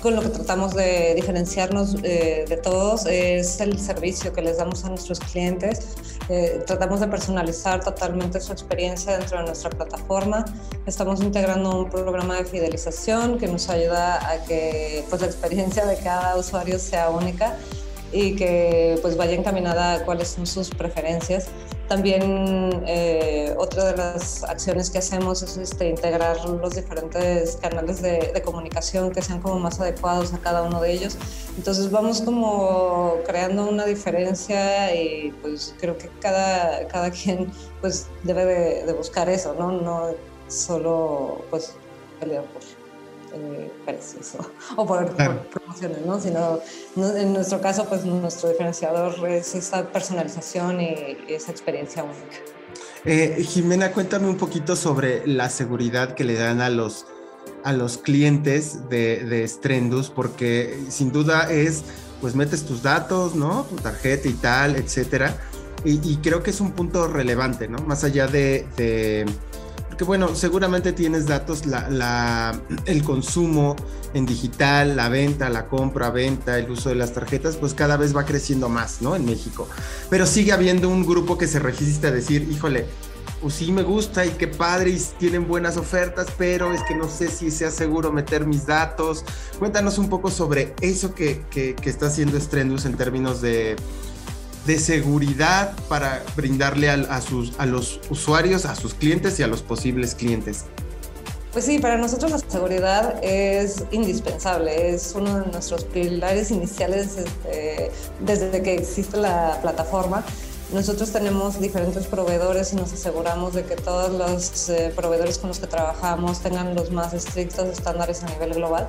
con 0.00 0.16
lo 0.16 0.22
que 0.22 0.28
tratamos 0.28 0.74
de 0.74 1.14
diferenciarnos 1.14 1.96
eh, 2.02 2.44
de 2.48 2.56
todos 2.56 3.06
es 3.06 3.60
el 3.60 3.78
servicio 3.78 4.32
que 4.32 4.42
les 4.42 4.56
damos 4.56 4.84
a 4.84 4.88
nuestros 4.88 5.20
clientes. 5.20 5.88
Eh, 6.28 6.62
tratamos 6.66 7.00
de 7.00 7.08
personalizar 7.08 7.84
totalmente 7.84 8.40
su 8.40 8.52
experiencia 8.52 9.18
dentro 9.18 9.38
de 9.38 9.44
nuestra 9.44 9.70
plataforma. 9.70 10.44
Estamos 10.86 11.20
integrando 11.20 11.84
un 11.84 11.90
programa 11.90 12.36
de 12.36 12.44
fidelización 12.44 13.38
que 13.38 13.46
nos 13.46 13.68
ayuda 13.68 14.26
a 14.30 14.42
que 14.44 15.04
pues, 15.10 15.20
la 15.20 15.26
experiencia 15.26 15.84
de 15.84 15.96
cada 15.96 16.36
usuario 16.36 16.78
sea 16.78 17.10
única 17.10 17.56
y 18.12 18.34
que 18.36 18.98
pues 19.02 19.16
vaya 19.16 19.34
encaminada 19.34 19.94
a 19.94 20.04
cuáles 20.04 20.28
son 20.28 20.46
sus 20.46 20.70
preferencias. 20.70 21.48
También 21.90 22.84
eh, 22.86 23.52
otra 23.58 23.86
de 23.86 23.96
las 23.96 24.44
acciones 24.44 24.90
que 24.90 24.98
hacemos 24.98 25.42
es 25.42 25.56
este, 25.56 25.88
integrar 25.88 26.36
los 26.48 26.76
diferentes 26.76 27.56
canales 27.56 28.00
de, 28.00 28.40
comunicación 28.44 29.10
que 29.10 29.20
sean 29.20 29.40
como 29.40 29.58
más 29.58 29.80
adecuados 29.80 30.32
a 30.32 30.38
cada 30.38 30.62
uno 30.62 30.80
de 30.80 30.92
ellos. 30.92 31.16
Entonces 31.56 31.90
vamos 31.90 32.22
como 32.22 33.16
creando 33.26 33.68
una 33.68 33.86
diferencia 33.86 34.94
y 34.94 35.32
pues 35.42 35.74
creo 35.80 35.98
que 35.98 36.08
cada, 36.20 36.86
cada 36.86 37.10
quien 37.10 37.50
pues 37.80 38.06
debe 38.22 38.44
de, 38.44 38.84
de 38.86 38.92
buscar 38.92 39.28
eso, 39.28 39.56
¿no? 39.58 39.72
No 39.72 40.10
solo 40.46 41.44
pues 41.50 41.74
pelear 42.20 42.44
por 42.44 42.62
eh, 43.32 43.70
precios 43.84 44.32
o, 44.76 44.86
por, 44.86 45.10
promociones, 45.50 46.04
¿no? 46.04 46.20
Sino 46.20 46.60
en 46.96 47.32
nuestro 47.32 47.60
caso, 47.60 47.86
pues 47.86 48.04
nuestro 48.04 48.48
diferenciador 48.48 49.28
es 49.28 49.54
esa 49.54 49.86
personalización 49.90 50.80
y, 50.80 51.16
esa 51.28 51.50
experiencia 51.50 52.04
única. 52.04 52.38
Eh, 53.04 53.44
Jimena, 53.46 53.92
cuéntame 53.92 54.28
un 54.28 54.36
poquito 54.36 54.76
sobre 54.76 55.26
la 55.26 55.48
seguridad 55.48 56.14
que 56.14 56.24
le 56.24 56.34
dan 56.34 56.60
a 56.60 56.68
los, 56.68 57.06
a 57.64 57.72
los 57.72 57.98
clientes 57.98 58.88
de, 58.88 59.24
de 59.24 59.46
Strendus, 59.48 60.10
porque 60.10 60.78
sin 60.88 61.10
duda 61.10 61.50
es, 61.50 61.84
pues 62.20 62.34
metes 62.34 62.64
tus 62.64 62.82
datos, 62.82 63.34
¿no? 63.34 63.64
Tu 63.64 63.76
tarjeta 63.76 64.28
y 64.28 64.34
tal, 64.34 64.76
etcétera. 64.76 65.36
Y, 65.82 66.16
creo 66.16 66.42
que 66.42 66.50
es 66.50 66.60
un 66.60 66.72
punto 66.72 67.08
relevante, 67.08 67.66
¿no? 67.66 67.78
Más 67.78 68.04
allá 68.04 68.26
de 68.26 69.24
bueno, 70.04 70.34
seguramente 70.34 70.92
tienes 70.92 71.26
datos, 71.26 71.66
la, 71.66 72.60
el 72.86 73.02
consumo 73.02 73.76
en 74.14 74.26
digital, 74.26 74.96
la 74.96 75.08
venta, 75.08 75.48
la 75.48 75.66
compra, 75.68 76.10
venta, 76.10 76.58
el 76.58 76.70
uso 76.70 76.88
de 76.88 76.94
las 76.94 77.12
tarjetas, 77.12 77.56
pues 77.56 77.74
cada 77.74 77.96
vez 77.96 78.16
va 78.16 78.24
creciendo 78.24 78.68
más, 78.68 79.02
¿no? 79.02 79.16
En 79.16 79.24
México. 79.24 79.68
Pero 80.08 80.26
sigue 80.26 80.52
habiendo 80.52 80.88
un 80.88 81.06
grupo 81.06 81.38
que 81.38 81.46
se 81.46 81.58
resiste 81.58 82.06
a 82.08 82.10
decir, 82.10 82.48
híjole, 82.50 82.86
pues 83.40 83.54
sí 83.54 83.72
me 83.72 83.82
gusta 83.82 84.26
y 84.26 84.30
qué 84.30 84.48
padre 84.48 84.90
y 84.90 85.02
tienen 85.18 85.48
buenas 85.48 85.76
ofertas, 85.76 86.28
pero 86.36 86.72
es 86.72 86.82
que 86.82 86.94
no 86.94 87.08
sé 87.08 87.28
si 87.28 87.50
sea 87.50 87.70
seguro 87.70 88.12
meter 88.12 88.46
mis 88.46 88.66
datos. 88.66 89.24
Cuéntanos 89.58 89.98
un 89.98 90.08
poco 90.08 90.30
sobre 90.30 90.74
eso 90.80 91.14
que, 91.14 91.42
que, 91.50 91.74
que 91.74 91.90
está 91.90 92.06
haciendo 92.06 92.38
Strendus 92.38 92.84
en 92.84 92.96
términos 92.96 93.40
de 93.40 93.76
de 94.70 94.78
seguridad 94.78 95.72
para 95.88 96.22
brindarle 96.36 96.88
a, 96.88 97.20
sus, 97.20 97.58
a 97.58 97.66
los 97.66 98.00
usuarios, 98.08 98.66
a 98.66 98.76
sus 98.76 98.94
clientes 98.94 99.40
y 99.40 99.42
a 99.42 99.48
los 99.48 99.62
posibles 99.62 100.14
clientes? 100.14 100.64
Pues 101.52 101.64
sí, 101.64 101.80
para 101.80 101.98
nosotros 101.98 102.30
la 102.30 102.38
seguridad 102.38 103.18
es 103.24 103.82
indispensable, 103.90 104.94
es 104.94 105.12
uno 105.16 105.40
de 105.40 105.50
nuestros 105.50 105.82
pilares 105.82 106.52
iniciales 106.52 107.16
este, 107.16 107.90
desde 108.20 108.62
que 108.62 108.74
existe 108.74 109.16
la 109.16 109.58
plataforma. 109.60 110.24
Nosotros 110.72 111.10
tenemos 111.10 111.60
diferentes 111.60 112.06
proveedores 112.06 112.72
y 112.72 112.76
nos 112.76 112.92
aseguramos 112.92 113.54
de 113.54 113.64
que 113.64 113.74
todos 113.74 114.12
los 114.12 114.68
eh, 114.68 114.92
proveedores 114.94 115.38
con 115.38 115.48
los 115.48 115.58
que 115.58 115.66
trabajamos 115.66 116.38
tengan 116.40 116.76
los 116.76 116.92
más 116.92 117.12
estrictos 117.12 117.66
estándares 117.66 118.22
a 118.22 118.26
nivel 118.26 118.54
global. 118.54 118.88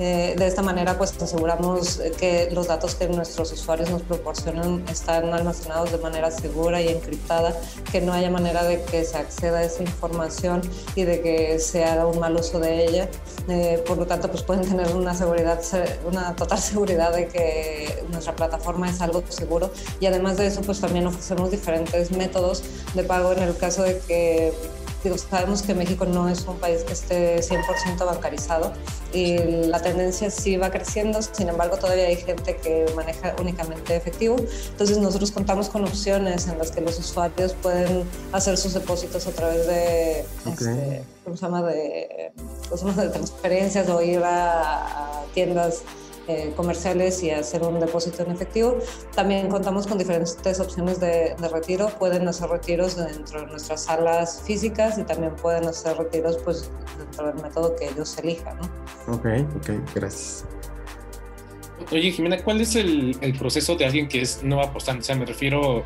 Eh, 0.00 0.34
de 0.36 0.46
esta 0.48 0.62
manera, 0.62 0.98
pues 0.98 1.14
aseguramos 1.22 2.00
que 2.18 2.48
los 2.50 2.66
datos 2.66 2.96
que 2.96 3.06
nuestros 3.06 3.52
usuarios 3.52 3.90
nos 3.90 4.02
proporcionan 4.02 4.82
están 4.90 5.32
almacenados 5.32 5.92
de 5.92 5.98
manera 5.98 6.32
segura 6.32 6.82
y 6.82 6.88
encriptada, 6.88 7.54
que 7.92 8.00
no 8.00 8.12
haya 8.12 8.30
manera 8.30 8.64
de 8.64 8.82
que 8.82 9.04
se 9.04 9.16
acceda 9.16 9.58
a 9.58 9.64
esa 9.64 9.84
información 9.84 10.62
y 10.96 11.04
de 11.04 11.20
que 11.20 11.60
se 11.60 11.84
haga 11.84 12.06
un 12.06 12.18
mal 12.18 12.34
uso 12.34 12.58
de 12.58 12.86
ella. 12.86 13.08
Eh, 13.48 13.84
por 13.86 13.98
lo 13.98 14.06
tanto, 14.06 14.28
pues 14.28 14.42
pueden 14.42 14.68
tener 14.68 14.96
una 14.96 15.14
seguridad, 15.14 15.60
una 16.04 16.34
total 16.34 16.58
seguridad 16.58 17.14
de 17.14 17.28
que 17.28 18.04
nuestra 18.10 18.34
plataforma 18.34 18.90
es 18.90 19.00
algo 19.00 19.22
seguro 19.28 19.70
y 20.00 20.06
además 20.06 20.36
de 20.36 20.48
eso, 20.48 20.60
pues 20.62 20.80
también 20.80 21.06
hacemos 21.20 21.50
diferentes 21.50 22.10
métodos 22.10 22.62
de 22.94 23.04
pago 23.04 23.32
en 23.32 23.42
el 23.42 23.56
caso 23.56 23.82
de 23.82 23.98
que 24.00 24.52
Digo, 25.02 25.16
sabemos 25.16 25.62
que 25.62 25.74
México 25.74 26.04
no 26.04 26.28
es 26.28 26.44
un 26.46 26.58
país 26.58 26.82
que 26.82 26.92
esté 26.92 27.40
100% 27.40 28.04
bancarizado 28.04 28.72
y 29.14 29.38
la 29.38 29.80
tendencia 29.80 30.30
sí 30.30 30.58
va 30.58 30.70
creciendo, 30.70 31.22
sin 31.22 31.48
embargo 31.48 31.78
todavía 31.78 32.06
hay 32.06 32.16
gente 32.16 32.56
que 32.56 32.84
maneja 32.94 33.34
únicamente 33.40 33.96
efectivo, 33.96 34.36
entonces 34.70 34.98
nosotros 34.98 35.30
contamos 35.30 35.70
con 35.70 35.84
opciones 35.84 36.48
en 36.48 36.58
las 36.58 36.70
que 36.70 36.82
los 36.82 36.98
usuarios 36.98 37.54
pueden 37.62 38.04
hacer 38.32 38.58
sus 38.58 38.74
depósitos 38.74 39.26
a 39.26 39.30
través 39.30 39.66
de, 39.66 40.20
este, 40.20 41.02
¿cómo 41.24 41.36
se 41.36 41.42
llama?, 41.42 41.62
de, 41.62 42.32
de 42.70 43.08
transferencias 43.08 43.88
o 43.88 44.02
ir 44.02 44.20
a 44.22 45.22
tiendas 45.32 45.82
eh, 46.30 46.52
comerciales 46.54 47.24
y 47.24 47.30
hacer 47.30 47.64
un 47.64 47.80
depósito 47.80 48.22
en 48.22 48.30
efectivo. 48.30 48.78
También 49.16 49.48
contamos 49.48 49.88
con 49.88 49.98
diferentes 49.98 50.60
opciones 50.60 51.00
de, 51.00 51.34
retiro. 51.52 51.88
Pueden 51.98 52.28
hacer 52.28 52.48
retiros 52.48 52.94
dentro 52.96 53.40
de 53.40 53.46
nuestras 53.48 53.84
salas 53.84 54.42
físicas 54.46 54.96
y 54.96 55.02
también 55.02 55.34
pueden 55.34 55.66
hacer 55.66 55.96
retiros 55.96 56.36
pues, 56.44 56.70
dentro 56.98 57.26
del 57.26 57.42
método 57.42 57.74
que 57.74 57.88
ellos 57.88 58.16
elijan. 58.18 58.56
¿no? 58.58 59.14
Ok, 59.14 59.26
ok, 59.56 59.70
gracias. 59.92 60.44
Oye, 61.90 62.12
Jimena, 62.12 62.42
¿cuál 62.44 62.60
es 62.60 62.76
el, 62.76 63.16
el, 63.20 63.36
proceso 63.36 63.74
de 63.74 63.86
alguien 63.86 64.06
que 64.06 64.20
es 64.20 64.44
no 64.44 64.60
apostante? 64.60 65.00
O 65.00 65.04
sea, 65.04 65.16
me 65.16 65.26
refiero, 65.26 65.82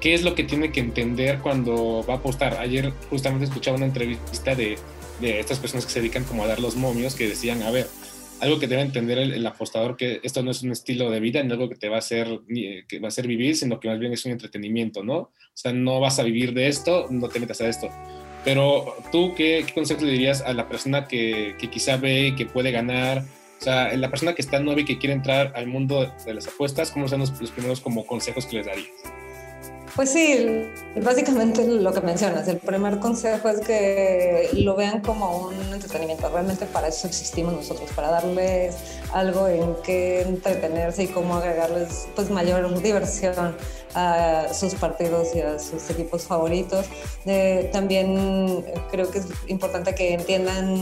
¿qué 0.00 0.14
es 0.14 0.24
lo 0.24 0.34
que 0.34 0.42
tiene 0.42 0.72
que 0.72 0.80
entender 0.80 1.38
cuando 1.40 2.04
va 2.08 2.14
a 2.14 2.16
apostar? 2.16 2.56
Ayer 2.56 2.92
justamente 3.10 3.44
escuchaba 3.44 3.76
una 3.76 3.86
entrevista 3.86 4.56
de, 4.56 4.76
de 5.20 5.38
estas 5.38 5.60
personas 5.60 5.86
que 5.86 5.92
se 5.92 6.00
dedican 6.00 6.24
como 6.24 6.42
a 6.42 6.48
dar 6.48 6.58
los 6.58 6.74
momios 6.74 7.14
que 7.14 7.28
decían, 7.28 7.62
a 7.62 7.70
ver, 7.70 7.88
algo 8.40 8.58
que 8.58 8.66
debe 8.66 8.82
entender 8.82 9.18
el, 9.18 9.46
apostador 9.46 9.96
que 9.96 10.20
esto 10.22 10.42
no 10.42 10.50
es 10.50 10.62
un 10.62 10.72
estilo 10.72 11.10
de 11.10 11.20
vida, 11.20 11.42
no 11.42 11.54
algo 11.54 11.68
que 11.68 11.76
te 11.76 11.88
va 11.88 11.96
a 11.96 11.98
hacer 12.00 12.40
que 12.88 12.98
va 12.98 13.06
a 13.06 13.08
hacer 13.08 13.26
vivir, 13.26 13.56
sino 13.56 13.80
que 13.80 13.88
más 13.88 13.98
bien 13.98 14.12
es 14.12 14.24
un 14.24 14.32
entretenimiento, 14.32 15.02
¿no? 15.02 15.16
O 15.16 15.32
sea, 15.54 15.72
no 15.72 16.00
vas 16.00 16.18
a 16.18 16.22
vivir 16.22 16.52
de 16.52 16.68
esto, 16.68 17.06
no 17.10 17.28
te 17.28 17.40
metas 17.40 17.60
a 17.60 17.68
esto. 17.68 17.88
Pero 18.44 18.96
tú, 19.10 19.34
¿qué, 19.34 19.64
qué 19.66 19.72
consejo 19.72 20.04
le 20.04 20.12
dirías 20.12 20.42
a 20.42 20.52
la 20.52 20.68
persona 20.68 21.06
que, 21.06 21.54
que 21.58 21.70
quizá 21.70 21.96
ve 21.96 22.34
que 22.36 22.44
puede 22.44 22.70
ganar? 22.70 23.24
O 23.60 23.64
sea, 23.64 23.96
la 23.96 24.10
persona 24.10 24.34
que 24.34 24.42
está 24.42 24.60
nueva 24.60 24.82
y 24.82 24.84
que 24.84 24.98
quiere 24.98 25.14
entrar 25.14 25.52
al 25.54 25.66
mundo 25.66 26.12
de 26.26 26.34
las 26.34 26.46
apuestas, 26.46 26.90
¿cómo 26.90 27.08
son 27.08 27.20
los, 27.20 27.40
los 27.40 27.50
primeros 27.50 27.80
como 27.80 28.06
consejos 28.06 28.44
que 28.44 28.56
les 28.56 28.66
darías? 28.66 29.23
Pues 29.96 30.10
sí, 30.10 30.66
básicamente 31.00 31.64
lo 31.64 31.92
que 31.92 32.00
mencionas. 32.00 32.48
El 32.48 32.58
primer 32.58 32.98
consejo 32.98 33.48
es 33.48 33.60
que 33.60 34.50
lo 34.54 34.74
vean 34.74 35.00
como 35.02 35.46
un 35.46 35.54
entretenimiento. 35.72 36.28
Realmente 36.28 36.66
para 36.66 36.88
eso 36.88 37.06
existimos 37.06 37.52
nosotros, 37.52 37.88
para 37.94 38.10
darles 38.10 38.74
algo 39.14 39.46
en 39.48 39.76
que 39.76 40.22
entretenerse 40.22 41.04
y 41.04 41.06
cómo 41.06 41.36
agregarles 41.36 42.08
pues 42.14 42.30
mayor 42.30 42.82
diversión 42.82 43.56
a 43.94 44.52
sus 44.52 44.74
partidos 44.74 45.34
y 45.34 45.40
a 45.40 45.58
sus 45.58 45.88
equipos 45.90 46.24
favoritos. 46.24 46.86
Eh, 47.26 47.70
también 47.72 48.64
creo 48.90 49.10
que 49.10 49.18
es 49.18 49.26
importante 49.46 49.94
que 49.94 50.14
entiendan 50.14 50.74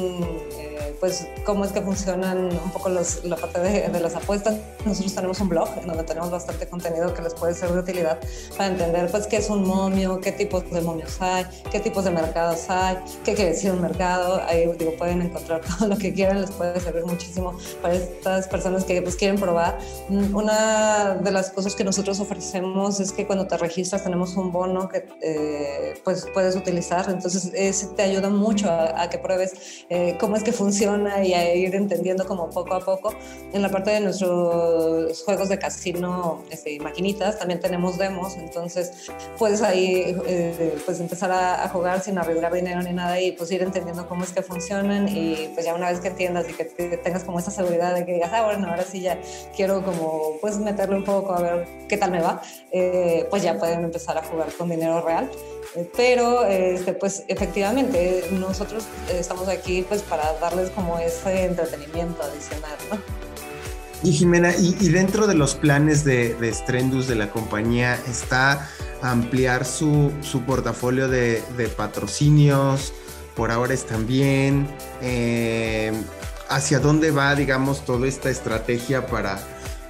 eh, 0.59 0.97
pues 0.99 1.27
cómo 1.45 1.65
es 1.65 1.73
que 1.73 1.81
funcionan 1.83 2.45
un 2.45 2.71
poco 2.71 2.89
los, 2.89 3.25
la 3.25 3.37
parte 3.37 3.61
de, 3.61 3.89
de, 3.89 4.01
las 4.01 4.15
apuestas. 4.15 4.57
Nosotros 4.85 5.15
tenemos 5.15 5.41
un 5.41 5.49
blog 5.49 5.69
en 5.81 5.89
donde 5.89 6.05
tenemos 6.05 6.31
bastante 6.31 6.67
contenido 6.69 7.13
que 7.13 7.23
les 7.23 7.35
puede 7.35 7.55
ser 7.55 7.71
de 7.73 7.81
utilidad 7.81 8.19
para 8.57 8.69
entender 8.69 9.11
pues 9.11 9.27
qué 9.27 9.37
es 9.39 9.51
un 9.51 9.67
momio, 9.67 10.21
qué 10.21 10.33
tipos 10.33 10.71
de 10.71 10.81
momios 10.81 11.21
hay, 11.21 11.45
qué 11.71 11.81
tipos 11.81 12.05
de 12.05 12.13
mercados 12.13 12.71
hay, 12.71 12.99
qué 13.25 13.35
quiere 13.35 13.51
decir 13.51 13.73
un 13.73 13.83
mercado. 13.83 14.41
Ahí 14.47 14.71
digo, 14.79 14.93
pueden 14.97 15.23
encontrar 15.23 15.61
todo 15.79 15.89
lo 15.89 15.99
que 15.99 16.15
quieran, 16.15 16.41
les 16.41 16.53
puede 16.53 16.81
servir 16.81 17.05
muchísimo 17.05 17.59
para 17.83 17.95
estas 18.23 18.47
personas 18.47 18.85
que 18.85 19.03
pues 19.03 19.17
quieren 19.17 19.37
probar. 19.39 19.79
Mm, 20.09 20.37
una 20.37 21.17
de 21.17 21.31
las 21.33 21.51
cosas 21.51 21.75
que 21.75 21.83
nosotros 21.83 22.21
ofrecemos 22.21 23.01
es 23.01 23.11
que 23.11 23.27
cuando 23.27 23.49
te 23.49 23.57
registras 23.57 24.05
tenemos 24.05 24.37
un 24.37 24.53
bono 24.53 24.89
que 24.89 25.05
eh, 25.21 25.95
pues 26.05 26.27
puedes 26.33 26.55
utilizar, 26.55 27.11
entonces 27.11 27.51
ese 27.53 27.89
te 27.89 28.03
ayuda 28.03 28.31
mucho 28.31 28.71
a, 28.71 29.11
que 29.11 29.19
pruebes 29.19 29.85
eh, 29.91 30.17
cómo 30.21 30.37
es 30.37 30.45
que 30.45 30.53
funciona 30.53 31.25
y 31.25 31.35
a 31.35 31.55
ir 31.55 31.75
entendiendo 31.75 32.25
como 32.25 32.49
poco 32.51 32.75
a 32.75 32.81
poco. 32.81 33.13
En 33.53 33.61
la 33.61 33.71
parte 33.71 33.91
de 33.91 34.01
nuestros 34.01 35.23
juegos 35.25 35.49
de 35.49 35.59
casino 35.59 36.45
este, 36.51 36.79
maquinitas 36.79 37.39
también 37.41 37.59
tenemos 37.59 37.99
demos, 37.99 38.37
entonces 38.37 39.11
puedes 39.37 39.63
ahí 39.63 40.17
eh, 40.27 40.79
pues 40.87 41.01
empezar 41.01 41.33
a, 41.33 41.65
a, 41.65 41.69
jugar 41.69 42.01
sin 42.01 42.19
arriesgar 42.19 42.53
dinero 42.53 42.83
ni 42.83 42.93
nada 42.93 43.21
y 43.21 43.33
pues 43.33 43.51
ir 43.51 43.63
entendiendo 43.63 44.07
cómo 44.09 44.23
es 44.23 44.31
que 44.31 44.43
funcionan 44.43 45.09
y 45.09 45.51
pues 45.55 45.67
ya 45.67 45.75
una 45.75 45.91
vez 45.91 45.99
que 45.99 46.09
entiendas 46.09 46.47
y 46.49 46.53
que 46.53 46.65
tengas 47.03 47.25
como 47.25 47.41
esa 47.41 47.51
seguridad 47.51 47.95
de 47.95 48.07
que 48.07 48.12
digas, 48.15 48.31
ah, 48.33 48.45
bueno, 48.45 48.69
ahora 48.69 48.85
sí 48.85 49.01
ya 49.01 49.19
quiero 49.55 49.83
como 49.83 50.39
pues 50.41 50.59
meterle 50.59 50.97
un 50.97 51.05
poco 51.05 51.35
a 51.35 51.41
ver 51.41 51.67
qué 51.89 51.97
tal 51.97 52.11
me 52.11 52.21
va. 52.21 52.43
Eh, 52.71 53.27
pues 53.31 53.43
ya 53.43 53.59
pueden 53.59 53.85
empezar 53.85 54.17
a 54.19 54.23
jugar 54.23 54.49
con 54.57 54.69
dinero 54.69 55.01
real. 55.03 55.31
Eh, 55.75 55.91
pero 55.97 56.45
este, 56.45 56.93
pues 56.93 57.25
efectivamente 57.29 58.25
nosotros 58.33 58.85
estamos 59.11 59.49
aquí 59.49 59.85
pues 59.89 60.03
para 60.03 60.35
darles 60.35 60.71
como 60.71 60.99
ese 60.99 61.45
entretenimiento 61.45 62.23
adicional, 62.23 62.77
¿no? 62.91 62.99
Y 64.05 64.13
Jimena, 64.13 64.53
y, 64.57 64.73
dentro 64.89 65.29
de 65.29 65.35
los 65.35 65.55
planes 65.55 66.03
de, 66.03 66.35
de 66.35 66.53
Strendus 66.53 67.07
de 67.07 67.15
la 67.15 67.31
compañía 67.31 67.97
está 68.09 68.69
ampliar 69.01 69.65
su, 69.65 70.13
su 70.23 70.43
portafolio 70.43 71.09
de, 71.09 71.41
de, 71.57 71.69
patrocinios, 71.69 72.93
por 73.37 73.53
ahora 73.53 73.75
están 73.75 74.07
bien, 74.07 74.67
eh, 75.03 75.93
hacia 76.55 76.79
dónde 76.79 77.11
va, 77.11 77.35
digamos, 77.35 77.85
toda 77.85 78.07
esta 78.07 78.31
estrategia 78.31 79.07
para 79.07 79.41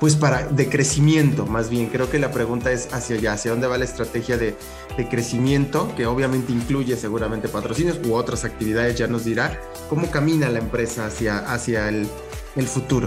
pues 0.02 0.16
para, 0.16 0.48
de 0.48 0.68
crecimiento 0.68 1.46
más 1.46 1.70
bien. 1.70 1.86
Creo 1.86 2.10
que 2.10 2.18
la 2.18 2.32
pregunta 2.32 2.72
es 2.72 2.92
hacia 2.92 3.14
allá, 3.14 3.34
hacia 3.34 3.52
dónde 3.52 3.68
va 3.68 3.78
la 3.78 3.84
estrategia 3.84 4.36
de, 4.36 4.56
de 4.96 5.08
crecimiento, 5.08 5.94
que 5.94 6.06
obviamente 6.06 6.50
incluye 6.52 6.96
seguramente 6.96 7.46
patrocinios 7.46 8.00
u 8.04 8.14
otras 8.14 8.44
actividades, 8.44 8.98
ya 8.98 9.06
nos 9.06 9.24
dirá, 9.24 9.60
cómo 9.88 10.10
camina 10.10 10.48
la 10.48 10.58
empresa 10.58 11.06
hacia, 11.06 11.38
hacia 11.38 11.88
el, 11.88 12.08
el 12.56 12.66
futuro. 12.66 13.06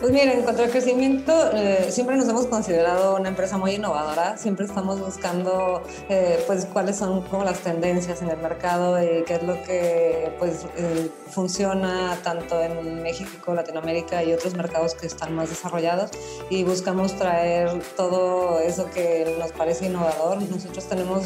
Pues 0.00 0.12
miren, 0.12 0.30
en 0.30 0.42
cuanto 0.44 0.62
al 0.62 0.70
crecimiento, 0.70 1.52
eh, 1.52 1.88
siempre 1.90 2.16
nos 2.16 2.26
hemos 2.26 2.46
considerado 2.46 3.16
una 3.16 3.28
empresa 3.28 3.58
muy 3.58 3.72
innovadora, 3.72 4.38
siempre 4.38 4.64
estamos 4.64 4.98
buscando 4.98 5.82
eh, 6.08 6.42
pues 6.46 6.64
cuáles 6.64 6.96
son 6.96 7.20
como 7.24 7.44
las 7.44 7.58
tendencias 7.58 8.22
en 8.22 8.30
el 8.30 8.38
mercado 8.38 8.98
y 9.02 9.24
qué 9.24 9.34
es 9.34 9.42
lo 9.42 9.62
que 9.62 10.34
pues 10.38 10.64
eh, 10.78 11.10
funciona 11.28 12.16
tanto 12.24 12.62
en 12.62 13.02
México, 13.02 13.54
Latinoamérica 13.54 14.24
y 14.24 14.32
otros 14.32 14.54
mercados 14.54 14.94
que 14.94 15.06
están 15.06 15.34
más 15.34 15.50
desarrollados 15.50 16.10
y 16.48 16.64
buscamos 16.64 17.14
traer 17.16 17.82
todo 17.94 18.58
eso 18.58 18.88
que 18.90 19.36
nos 19.38 19.52
parece 19.52 19.84
innovador. 19.84 20.40
Nosotros 20.40 20.88
tenemos 20.88 21.24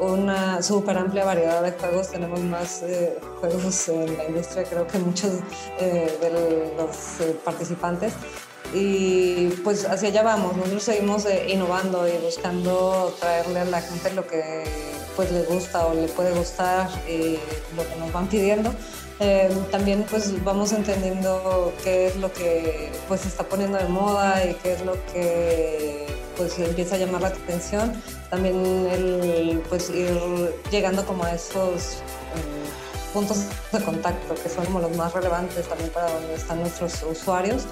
una 0.00 0.62
súper 0.62 0.98
amplia 0.98 1.24
variedad 1.24 1.62
de 1.62 1.72
juegos, 1.72 2.10
tenemos 2.10 2.40
más 2.40 2.82
juegos 3.40 3.88
en 3.88 4.16
la 4.16 4.24
industria 4.24 4.64
creo 4.64 4.86
que 4.86 4.98
muchos 4.98 5.32
de 5.78 6.74
los 6.76 7.36
participantes 7.44 8.12
y 8.74 9.48
pues 9.64 9.84
hacia 9.86 10.08
allá 10.08 10.22
vamos, 10.22 10.56
nosotros 10.56 10.82
seguimos 10.82 11.24
eh, 11.26 11.46
innovando 11.48 12.06
y 12.08 12.12
buscando 12.24 13.14
traerle 13.20 13.60
a 13.60 13.64
la 13.64 13.80
gente 13.80 14.12
lo 14.12 14.26
que 14.26 14.64
pues 15.14 15.30
le 15.30 15.42
gusta 15.44 15.86
o 15.86 15.94
le 15.94 16.08
puede 16.08 16.32
gustar 16.32 16.88
y 17.08 17.38
lo 17.76 17.88
que 17.88 17.96
nos 17.98 18.12
van 18.12 18.28
pidiendo. 18.28 18.74
Eh, 19.18 19.50
también 19.70 20.04
pues 20.10 20.44
vamos 20.44 20.72
entendiendo 20.72 21.72
qué 21.82 22.08
es 22.08 22.16
lo 22.16 22.30
que 22.32 22.90
pues 23.08 23.22
se 23.22 23.28
está 23.28 23.44
poniendo 23.44 23.78
de 23.78 23.88
moda 23.88 24.44
y 24.44 24.54
qué 24.54 24.74
es 24.74 24.84
lo 24.84 24.92
que 25.06 26.06
pues 26.36 26.58
empieza 26.58 26.96
a 26.96 26.98
llamar 26.98 27.22
la 27.22 27.28
atención. 27.28 27.92
También 28.30 28.56
el 28.86 29.62
pues 29.68 29.88
ir 29.90 30.18
llegando 30.70 31.04
como 31.06 31.24
a 31.24 31.32
esos 31.32 32.02
puntos 33.16 33.38
de 33.72 33.80
contacto, 33.82 34.34
que 34.34 34.48
son 34.50 34.66
como 34.66 34.80
los 34.80 34.94
más 34.94 35.10
relevantes 35.14 35.66
también 35.66 35.88
para 35.88 36.10
donde 36.10 36.34
están 36.34 36.60
nuestros 36.60 37.02
usuarios. 37.02 37.62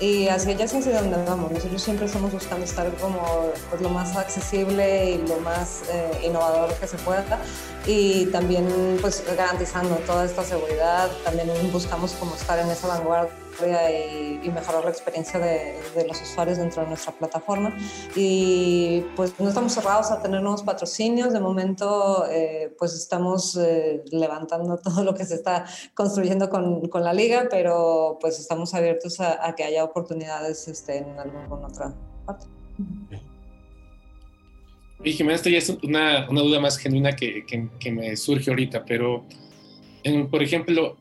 Y 0.00 0.28
hacia 0.28 0.52
allá 0.54 0.66
es 0.66 0.74
hacia 0.74 1.00
donde 1.00 1.16
vamos. 1.24 1.50
Nosotros 1.50 1.80
siempre 1.80 2.04
estamos 2.04 2.30
buscando 2.30 2.66
estar 2.66 2.92
como 2.96 3.52
pues, 3.70 3.80
lo 3.80 3.88
más 3.88 4.14
accesible 4.16 5.12
y 5.12 5.26
lo 5.26 5.38
más 5.38 5.82
eh, 5.90 6.26
innovador 6.26 6.74
que 6.74 6.86
se 6.86 6.98
pueda. 6.98 7.38
Y 7.86 8.26
también 8.26 8.66
pues 9.00 9.24
garantizando 9.34 9.94
toda 10.06 10.26
esta 10.26 10.44
seguridad. 10.44 11.10
También 11.24 11.48
buscamos 11.72 12.12
como 12.12 12.34
estar 12.34 12.58
en 12.58 12.68
esa 12.68 12.88
vanguardia 12.88 13.41
y, 13.68 14.50
mejorar 14.50 14.84
la 14.84 14.90
experiencia 14.90 15.40
de, 15.40 16.06
los 16.06 16.20
usuarios 16.20 16.58
dentro 16.58 16.82
de 16.82 16.88
nuestra 16.88 17.12
plataforma. 17.12 17.76
Y 18.14 19.02
pues 19.16 19.38
no 19.38 19.48
estamos 19.48 19.72
cerrados 19.72 20.10
a 20.10 20.20
tener 20.20 20.42
nuevos 20.42 20.62
patrocinios. 20.62 21.32
De 21.32 21.40
momento, 21.40 22.26
eh, 22.30 22.74
pues 22.78 22.94
estamos 22.94 23.56
eh, 23.56 24.02
levantando 24.10 24.76
todo 24.82 25.04
lo 25.04 25.14
que 25.14 25.24
se 25.24 25.36
está 25.36 25.64
construyendo 25.94 26.50
con, 26.50 26.88
con 26.88 27.04
la 27.04 27.12
liga, 27.12 27.46
pero 27.50 28.18
pues 28.20 28.38
estamos 28.38 28.74
abiertos 28.74 29.20
a, 29.20 29.54
que 29.56 29.64
haya 29.64 29.84
oportunidades 29.84 30.68
este, 30.68 30.98
en 30.98 31.18
alguna 31.18 31.66
otra 31.66 31.94
parte. 32.26 32.46
Y 35.04 35.12
Jimena, 35.12 35.34
esto 35.34 35.48
ya 35.48 35.58
es 35.58 35.68
una, 35.82 36.28
una 36.30 36.42
duda 36.42 36.60
más 36.60 36.78
genuina 36.78 37.16
que, 37.16 37.44
que, 37.44 37.68
que, 37.80 37.90
me 37.90 38.16
surge 38.16 38.50
ahorita, 38.50 38.84
pero, 38.84 39.24
en, 40.04 40.28
por 40.28 40.42
ejemplo, 40.42 40.96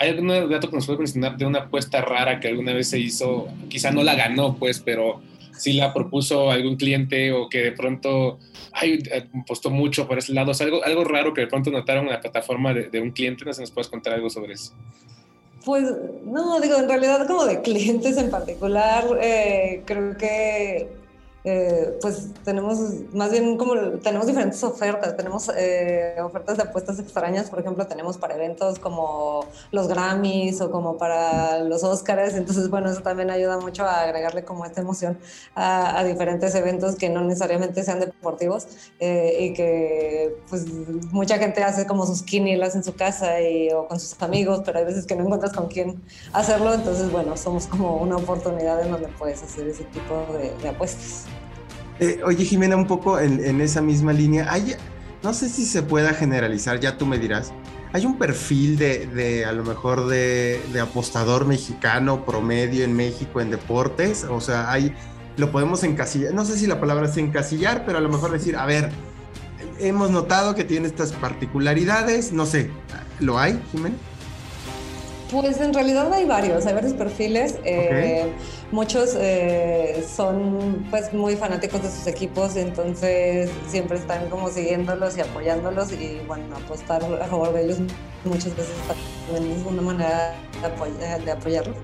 ¿Hay 0.00 0.08
algún 0.08 0.28
dato 0.28 0.70
que 0.70 0.76
nos 0.76 0.86
puede 0.86 1.00
mencionar 1.00 1.36
de 1.36 1.44
una 1.44 1.58
apuesta 1.58 2.00
rara 2.00 2.40
que 2.40 2.48
alguna 2.48 2.72
vez 2.72 2.88
se 2.88 2.98
hizo? 2.98 3.48
Quizá 3.68 3.90
no 3.90 4.02
la 4.02 4.14
ganó, 4.14 4.56
pues, 4.56 4.80
pero 4.80 5.20
sí 5.52 5.74
la 5.74 5.92
propuso 5.92 6.50
algún 6.50 6.76
cliente 6.76 7.32
o 7.32 7.50
que 7.50 7.64
de 7.64 7.72
pronto 7.72 8.38
ay, 8.72 8.98
apostó 9.42 9.68
mucho 9.68 10.08
por 10.08 10.16
ese 10.16 10.32
lado. 10.32 10.52
O 10.52 10.54
sea, 10.54 10.64
algo, 10.64 10.82
algo 10.82 11.04
raro 11.04 11.34
que 11.34 11.42
de 11.42 11.48
pronto 11.48 11.70
notaron 11.70 12.06
en 12.06 12.12
la 12.12 12.20
plataforma 12.20 12.72
de, 12.72 12.98
un 12.98 13.10
cliente. 13.10 13.44
No 13.44 13.52
sé 13.52 13.58
si 13.58 13.62
nos 13.64 13.72
puedes 13.72 13.88
contar 13.88 14.14
algo 14.14 14.30
sobre 14.30 14.54
eso. 14.54 14.72
Pues 15.66 15.84
no, 16.24 16.58
digo, 16.60 16.76
en 16.78 16.88
realidad 16.88 17.26
como 17.26 17.44
de 17.44 17.60
clientes 17.60 18.16
en 18.16 18.30
particular, 18.30 19.04
eh, 19.20 19.82
creo 19.84 20.16
que 20.16 20.88
eh, 21.42 21.98
pues 22.02 22.28
tenemos 22.44 22.78
más 23.14 23.30
bien 23.30 23.56
como 23.56 23.74
tenemos 24.00 24.26
diferentes 24.26 24.62
ofertas, 24.62 25.16
tenemos 25.16 25.50
eh, 25.56 26.16
ofertas 26.22 26.58
de 26.58 26.64
apuestas 26.64 26.98
extrañas, 26.98 27.48
por 27.48 27.60
ejemplo, 27.60 27.86
tenemos 27.86 28.18
para 28.18 28.34
eventos 28.34 28.78
como 28.78 29.46
los 29.72 29.88
Grammys 29.88 30.60
o 30.60 30.70
como 30.70 30.98
para 30.98 31.60
los 31.60 31.82
Oscars, 31.82 32.34
entonces 32.34 32.68
bueno, 32.68 32.90
eso 32.90 33.00
también 33.00 33.30
ayuda 33.30 33.58
mucho 33.58 33.84
a 33.84 34.02
agregarle 34.02 34.44
como 34.44 34.66
esta 34.66 34.82
emoción 34.82 35.18
a, 35.54 36.04
diferentes 36.04 36.54
eventos 36.54 36.96
que 36.96 37.08
no 37.08 37.22
necesariamente 37.22 37.84
sean 37.84 38.00
deportivos 38.00 38.66
eh, 38.98 39.36
y 39.40 39.52
que 39.54 40.36
pues 40.48 40.66
mucha 41.10 41.38
gente 41.38 41.62
hace 41.62 41.86
como 41.86 42.04
sus 42.06 42.22
quinielas 42.22 42.74
en 42.74 42.84
su 42.84 42.94
casa 42.94 43.40
y, 43.40 43.70
o 43.70 43.86
con 43.86 43.98
sus 43.98 44.20
amigos, 44.22 44.62
pero 44.64 44.78
hay 44.78 44.84
veces 44.84 45.06
que 45.06 45.16
no 45.16 45.24
encuentras 45.24 45.52
con 45.52 45.68
quién 45.68 46.02
hacerlo, 46.34 46.74
entonces 46.74 47.10
bueno, 47.10 47.36
somos 47.36 47.66
como 47.66 47.96
una 47.96 48.16
oportunidad 48.16 48.82
en 48.84 48.90
donde 48.92 49.08
puedes 49.08 49.42
hacer 49.42 49.68
ese 49.68 49.84
tipo 49.84 50.26
de 50.62 50.68
apuestas. 50.68 51.30
Eh, 52.00 52.20
oye, 52.24 52.46
Jimena, 52.46 52.76
un 52.76 52.86
poco 52.86 53.20
en, 53.20 53.60
esa 53.60 53.82
misma 53.82 54.14
línea, 54.14 54.50
hay, 54.50 54.74
no 55.22 55.34
sé 55.34 55.50
si 55.50 55.66
se 55.66 55.82
pueda 55.82 56.14
generalizar, 56.14 56.80
ya 56.80 56.96
tú 56.96 57.04
me 57.04 57.18
dirás, 57.18 57.52
hay 57.92 58.06
un 58.06 58.16
perfil 58.16 58.78
de, 58.78 59.44
a 59.46 59.52
lo 59.52 59.64
mejor 59.64 60.06
de, 60.06 60.62
apostador 60.82 61.46
mexicano 61.46 62.24
promedio 62.24 62.84
en 62.84 62.96
México 62.96 63.42
en 63.42 63.50
deportes, 63.50 64.24
o 64.24 64.40
sea, 64.40 64.72
hay, 64.72 64.94
lo 65.36 65.52
podemos 65.52 65.84
encasillar, 65.84 66.32
no 66.32 66.46
sé 66.46 66.56
si 66.56 66.66
la 66.66 66.80
palabra 66.80 67.06
es 67.06 67.18
encasillar, 67.18 67.84
pero 67.84 67.98
a 67.98 68.00
lo 68.00 68.08
mejor 68.08 68.32
decir, 68.32 68.56
a 68.56 68.64
ver, 68.64 68.90
hemos 69.78 70.10
notado 70.10 70.54
que 70.54 70.64
tiene 70.64 70.88
estas 70.88 71.12
particularidades, 71.12 72.32
no 72.32 72.46
sé, 72.46 72.70
¿lo 73.18 73.38
hay, 73.38 73.62
Jimena? 73.72 73.96
Pues 75.30 75.60
en 75.60 75.72
realidad 75.72 76.12
hay 76.12 76.24
varios, 76.24 76.66
hay 76.66 76.74
varios 76.74 76.94
perfiles. 76.94 77.58
Eh, 77.64 78.32
muchos 78.72 79.16
eh, 79.16 80.04
son 80.16 80.86
pues 80.90 81.12
muy 81.12 81.36
fanáticos 81.36 81.82
de 81.82 81.90
sus 81.90 82.06
equipos, 82.08 82.56
entonces 82.56 83.48
siempre 83.68 83.98
están 83.98 84.28
como 84.28 84.48
siguiéndolos 84.50 85.16
y 85.16 85.20
apoyándolos 85.20 85.92
y 85.92 86.20
bueno, 86.26 86.56
apostar 86.56 87.02
a 87.04 87.26
favor 87.26 87.52
de 87.52 87.64
ellos 87.64 87.78
muchas 88.24 88.56
veces 88.56 88.74
también 89.28 89.52
es 89.58 89.66
una 89.66 89.82
manera 89.82 90.34
de 91.24 91.30
apoyarlos. 91.30 91.76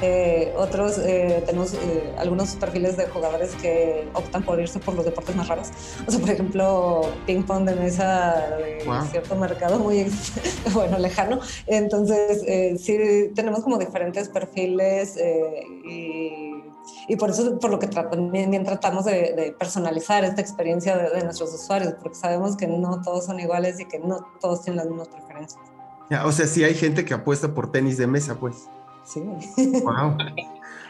Eh, 0.00 0.52
otros 0.56 0.98
eh, 0.98 1.42
tenemos 1.44 1.74
eh, 1.74 2.14
algunos 2.18 2.54
perfiles 2.54 2.96
de 2.96 3.06
jugadores 3.06 3.54
que 3.56 4.08
optan 4.14 4.44
por 4.44 4.60
irse 4.60 4.78
por 4.78 4.94
los 4.94 5.04
deportes 5.04 5.34
más 5.34 5.48
raros. 5.48 5.70
O 6.06 6.10
sea, 6.10 6.20
por 6.20 6.30
ejemplo, 6.30 7.10
ping 7.26 7.42
pong 7.42 7.64
de 7.64 7.74
mesa 7.74 8.56
de 8.58 8.84
cierto 9.10 9.34
mercado 9.34 9.78
muy 9.80 10.06
bueno 10.72 10.98
lejano. 10.98 11.40
Entonces, 11.66 12.80
sí 12.80 13.32
tenemos 13.34 13.62
como 13.62 13.76
diferentes 13.76 14.28
perfiles 14.28 15.16
y, 15.84 16.62
y, 17.08 17.16
por 17.16 17.30
eso 17.30 17.58
por 17.58 17.70
lo 17.70 17.78
que 17.78 17.88
también 17.88 18.64
tratamos 18.64 19.04
de, 19.04 19.54
personalizar 19.58 20.24
esta 20.24 20.40
experiencia 20.40 20.96
de, 20.96 21.10
de, 21.10 21.24
nuestros 21.24 21.52
usuarios, 21.52 21.94
porque 22.00 22.16
sabemos 22.16 22.56
que 22.56 22.68
no 22.68 23.02
todos 23.02 23.26
son 23.26 23.40
iguales 23.40 23.80
y 23.80 23.84
que 23.86 23.98
no 23.98 24.24
todos 24.40 24.62
tienen 24.62 24.76
las 24.76 24.86
mismas 24.86 25.08
preferencias. 25.08 25.60
o 26.24 26.32
sea, 26.32 26.46
sí 26.46 26.62
hay 26.62 26.74
gente 26.74 27.04
que 27.04 27.14
apuesta 27.14 27.52
por 27.52 27.72
tenis 27.72 27.98
de 27.98 28.06
mesa, 28.06 28.36
pues. 28.36 28.68
Sí. 29.08 29.20
Wow. 29.82 30.16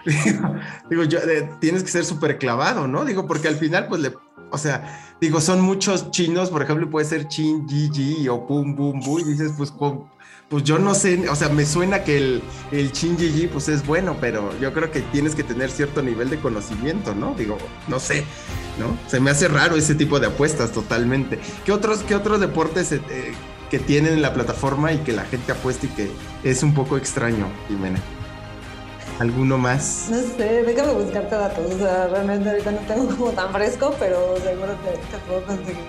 digo, 0.90 1.04
yo, 1.04 1.18
eh, 1.18 1.50
tienes 1.60 1.82
que 1.82 1.90
ser 1.90 2.04
súper 2.04 2.38
clavado, 2.38 2.88
¿no? 2.88 3.04
Digo, 3.04 3.26
porque 3.26 3.48
al 3.48 3.56
final, 3.56 3.86
pues 3.88 4.00
le, 4.00 4.12
o 4.50 4.58
sea, 4.58 5.14
digo, 5.20 5.40
son 5.40 5.60
muchos 5.60 6.10
chinos, 6.10 6.50
por 6.50 6.62
ejemplo, 6.62 6.88
puede 6.90 7.06
ser 7.06 7.28
chin, 7.28 7.66
ji, 7.68 8.28
o 8.28 8.46
pum, 8.46 8.74
bum, 8.74 9.00
bum, 9.00 9.20
y 9.20 9.24
dices, 9.24 9.52
pues, 9.56 9.72
pues 10.48 10.64
yo 10.64 10.78
no 10.78 10.94
sé, 10.94 11.28
o 11.28 11.36
sea, 11.36 11.48
me 11.50 11.66
suena 11.66 12.04
que 12.04 12.16
el, 12.16 12.42
el 12.72 12.92
chin, 12.92 13.16
pues 13.52 13.68
es 13.68 13.86
bueno, 13.86 14.16
pero 14.20 14.58
yo 14.58 14.72
creo 14.72 14.90
que 14.90 15.00
tienes 15.00 15.34
que 15.34 15.44
tener 15.44 15.70
cierto 15.70 16.02
nivel 16.02 16.30
de 16.30 16.38
conocimiento, 16.38 17.14
¿no? 17.14 17.34
Digo, 17.34 17.58
no 17.86 18.00
sé, 18.00 18.24
¿no? 18.78 18.96
Se 19.08 19.20
me 19.20 19.30
hace 19.30 19.48
raro 19.48 19.76
ese 19.76 19.94
tipo 19.94 20.18
de 20.18 20.28
apuestas 20.28 20.72
totalmente. 20.72 21.38
¿Qué 21.64 21.72
otros, 21.72 22.00
qué 22.00 22.14
otros 22.14 22.40
deportes 22.40 22.92
eh, 22.92 23.00
que 23.70 23.78
tienen 23.78 24.14
en 24.14 24.22
la 24.22 24.32
plataforma 24.32 24.92
y 24.92 24.98
que 24.98 25.12
la 25.12 25.24
gente 25.24 25.52
apuesta 25.52 25.86
y 25.86 25.90
que 25.90 26.10
es 26.44 26.62
un 26.62 26.74
poco 26.74 26.96
extraño, 26.96 27.46
Jimena. 27.68 28.00
¿Alguno 29.18 29.58
más? 29.58 30.06
No 30.10 30.20
sé, 30.20 30.62
déjame 30.62 30.92
buscarte 30.92 31.34
datos. 31.34 31.74
O 31.74 31.78
sea, 31.78 32.06
realmente 32.06 32.50
ahorita 32.50 32.70
no 32.70 32.78
tengo 32.78 33.16
como 33.16 33.30
tan 33.32 33.52
fresco, 33.52 33.92
pero 33.98 34.36
seguro 34.36 34.76
que 34.84 34.90
te 34.90 35.18
puedo 35.26 35.42
conseguir 35.42 35.82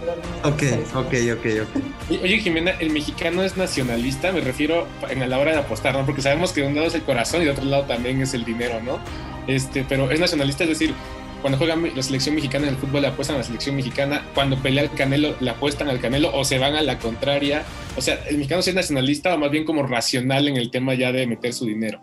Ok, 0.44 0.64
ok, 0.96 1.14
ok, 1.38 1.46
ok. 1.62 2.24
Oye, 2.24 2.40
Jimena, 2.40 2.72
¿el 2.80 2.90
mexicano 2.90 3.44
es 3.44 3.56
nacionalista? 3.56 4.32
Me 4.32 4.42
refiero 4.42 4.88
en 5.10 5.30
la 5.30 5.38
hora 5.38 5.52
de 5.52 5.58
apostar, 5.60 5.94
¿no? 5.94 6.08
Porque 6.08 6.24
sabemos 6.24 6.54
que 6.54 6.62
de 6.62 6.68
un 6.70 6.76
lado 6.76 6.88
es 6.88 6.96
el 6.96 7.04
corazón 7.04 7.44
y 7.44 7.46
de 7.46 7.52
otro 7.52 7.66
lado 7.66 7.84
también 7.84 8.20
es 8.20 8.34
el 8.34 8.44
dinero, 8.46 8.82
¿no? 8.82 8.98
Este, 9.46 9.86
pero 9.88 10.10
es 10.10 10.20
nacionalista, 10.20 10.64
es 10.64 10.70
decir, 10.72 10.96
cuando 11.42 11.58
juega 11.58 11.76
la 11.76 12.04
selección 12.04 12.36
mexicana 12.36 12.68
en 12.68 12.74
el 12.74 12.80
fútbol 12.80 13.02
le 13.02 13.08
apuestan 13.08 13.36
a 13.36 13.40
la 13.40 13.46
selección 13.46 13.76
mexicana, 13.76 14.26
cuando 14.34 14.58
pelea 14.58 14.84
el 14.84 14.92
Canelo 14.92 15.36
le 15.40 15.50
apuestan 15.50 15.90
al 15.90 16.00
Canelo 16.00 16.36
o 16.36 16.44
se 16.44 16.60
van 16.60 16.76
a 16.76 16.82
la 16.82 17.00
contraria. 17.00 17.64
O 17.98 18.02
sea, 18.02 18.16
¿el 18.28 18.38
mexicano 18.38 18.62
es 18.62 18.74
nacionalista 18.74 19.34
o 19.34 19.38
más 19.38 19.52
bien 19.52 19.66
como 19.66 19.84
racional 19.84 20.48
en 20.48 20.58
el 20.58 20.72
tema 20.72 20.94
ya 20.94 21.12
de 21.12 21.28
meter 21.28 21.54
su 21.54 21.66
dinero? 21.66 22.02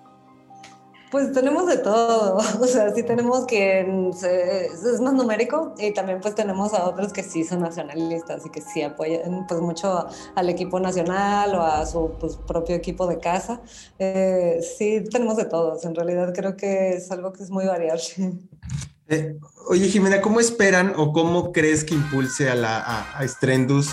Pues 1.11 1.33
tenemos 1.33 1.69
de 1.69 1.79
todo, 1.79 2.37
o 2.61 2.67
sea, 2.67 2.93
sí 2.93 3.03
tenemos 3.05 3.47
que 3.47 3.81
es 3.81 5.01
más 5.01 5.15
numérico 5.15 5.75
y 5.79 5.93
también 5.95 6.21
pues 6.21 6.35
tenemos 6.35 6.75
a 6.75 6.89
otros 6.89 7.13
que 7.13 7.23
sí 7.23 7.45
son 7.45 7.61
nacionalistas 7.61 8.45
y 8.45 8.51
que 8.51 8.61
sí 8.61 8.83
apoyan 8.83 9.47
pues 9.47 9.61
mucho 9.61 10.07
al 10.35 10.49
equipo 10.51 10.81
nacional 10.81 11.55
o 11.55 11.63
a 11.63 11.87
su 11.87 12.11
pues, 12.19 12.37
propio 12.37 12.75
equipo 12.75 13.07
de 13.07 13.19
casa. 13.19 13.61
Eh, 13.99 14.61
sí 14.77 15.05
tenemos 15.11 15.37
de 15.37 15.45
todos, 15.45 15.85
en 15.85 15.95
realidad 15.95 16.35
creo 16.35 16.57
que 16.57 16.95
es 16.95 17.11
algo 17.13 17.33
que 17.33 17.45
es 17.45 17.51
muy 17.51 17.67
variable. 17.67 18.03
Eh, 19.09 19.37
oye 19.69 19.89
Jimena, 19.89 20.21
¿cómo 20.21 20.41
esperan 20.41 20.95
o 20.97 21.13
cómo 21.13 21.53
crees 21.53 21.85
que 21.85 21.95
impulse 21.95 22.51
a, 22.51 22.55
la, 22.55 22.79
a, 22.79 23.19
a 23.19 23.29
Strendus 23.29 23.91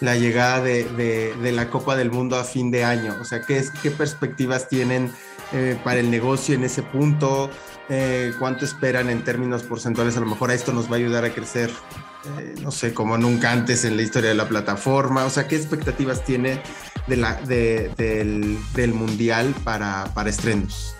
la 0.00 0.16
llegada 0.16 0.62
de, 0.62 0.84
de, 0.84 1.52
la 1.52 1.70
Copa 1.70 1.96
del 1.96 2.10
Mundo 2.10 2.36
a 2.36 2.44
fin 2.44 2.70
de 2.70 2.84
año? 2.84 3.16
O 3.20 3.24
sea, 3.24 3.42
¿qué, 3.42 3.62
qué 3.82 3.90
perspectivas 3.90 4.68
tienen? 4.68 5.12
Eh, 5.52 5.78
para 5.84 6.00
el 6.00 6.10
negocio 6.10 6.54
en 6.54 6.64
ese 6.64 6.82
punto? 6.82 7.50
Eh, 7.88 8.32
¿Cuánto 8.38 8.64
esperan 8.64 9.10
en 9.10 9.22
términos 9.22 9.62
porcentuales? 9.62 10.16
A 10.16 10.20
lo 10.20 10.26
mejor 10.26 10.50
a 10.50 10.54
esto 10.54 10.72
nos 10.72 10.90
va 10.90 10.94
a 10.94 10.98
ayudar 10.98 11.24
a 11.24 11.32
crecer, 11.32 11.70
no 12.60 12.72
sé, 12.72 12.92
como 12.94 13.18
nunca 13.18 13.52
antes 13.52 13.84
en 13.84 13.96
la 13.96 14.02
historia 14.02 14.30
de 14.30 14.34
la 14.34 14.48
plataforma. 14.48 15.24
O 15.24 15.30
sea, 15.30 15.46
¿qué 15.46 15.54
expectativas 15.54 16.24
tiene 16.24 16.60
de 17.06 17.16
la, 17.16 17.34
de, 17.42 17.92
del, 17.96 18.58
del, 18.74 18.94
Mundial 18.94 19.54
para, 19.62 20.06
para 20.14 20.30
estrenos? 20.30 20.96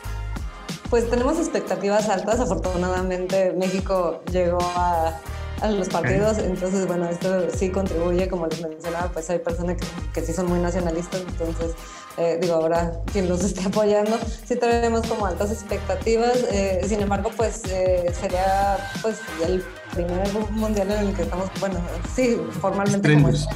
Pues 0.91 1.09
tenemos 1.11 1.39
expectativas 1.39 2.09
altas. 2.09 2.41
Afortunadamente 2.41 3.53
México 3.53 4.23
llegó 4.31 4.59
a 4.77 5.21
a 5.61 5.71
los 5.71 5.89
partidos. 5.89 6.39
Entonces, 6.39 6.87
bueno, 6.87 7.09
esto 7.09 7.51
sí 7.51 7.71
contribuye, 7.71 8.29
como 8.29 8.47
les 8.47 8.61
mencionaba, 8.61 9.09
pues 9.09 9.31
hay 9.31 9.39
personas 9.39 9.77
que, 9.79 9.87
que 10.13 10.27
sí 10.27 10.33
son 10.33 10.47
muy 10.47 10.59
nacionalistas, 10.59 11.21
entonces, 11.21 11.75
eh, 12.17 12.39
digo, 12.41 12.55
ahora 12.55 12.93
quien 13.13 13.29
los 13.29 13.43
esté 13.43 13.65
apoyando, 13.65 14.19
sí 14.47 14.57
tenemos 14.57 15.07
como 15.07 15.27
altas 15.27 15.51
expectativas. 15.51 16.37
Eh, 16.51 16.83
sin 16.87 17.01
embargo, 17.01 17.31
pues 17.37 17.63
eh, 17.67 18.13
sería 18.19 18.77
pues 19.03 19.19
el 19.47 19.65
primer 19.93 20.33
mundial 20.51 20.91
en 20.91 21.09
el 21.09 21.15
que 21.15 21.23
estamos, 21.23 21.49
bueno, 21.61 21.81
sí, 22.15 22.41
formalmente 22.61 23.15
como 23.15 23.29
es. 23.29 23.47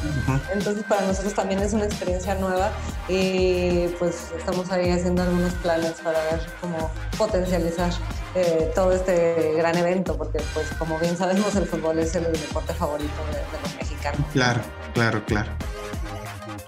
Entonces, 0.52 0.84
para 0.84 1.02
nosotros 1.02 1.34
también 1.34 1.60
es 1.60 1.72
una 1.72 1.84
experiencia 1.84 2.34
nueva 2.36 2.70
y 3.08 3.88
pues 3.98 4.28
estamos 4.36 4.70
ahí 4.70 4.90
haciendo 4.90 5.22
algunos 5.22 5.52
planes 5.54 5.92
para 6.02 6.18
ver 6.24 6.40
cómo 6.60 6.90
potencializar 7.16 7.90
eh, 8.34 8.70
todo 8.74 8.92
este 8.92 9.54
gran 9.56 9.76
evento, 9.76 10.16
porque 10.16 10.40
pues 10.54 10.66
como 10.78 10.98
bien 10.98 11.16
sabemos 11.16 11.54
el 11.56 11.66
fútbol 11.66 11.98
es 11.98 12.14
el 12.14 12.24
deporte 12.24 12.72
favorito 12.74 13.12
de, 13.32 13.38
de 13.38 13.62
los 13.62 13.74
mexicanos. 13.76 14.20
Claro, 14.32 14.60
claro, 14.94 15.24
claro. 15.24 15.50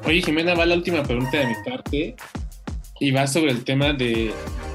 Oye, 0.04 0.22
Jimena, 0.22 0.54
va 0.54 0.66
la 0.66 0.74
última 0.74 1.02
pregunta 1.02 1.38
de 1.38 1.46
mi 1.46 1.54
parte 1.64 2.16
y 2.98 3.10
va 3.10 3.26
sobre 3.26 3.50
el 3.52 3.64
tema 3.64 3.92
de, 3.92 4.32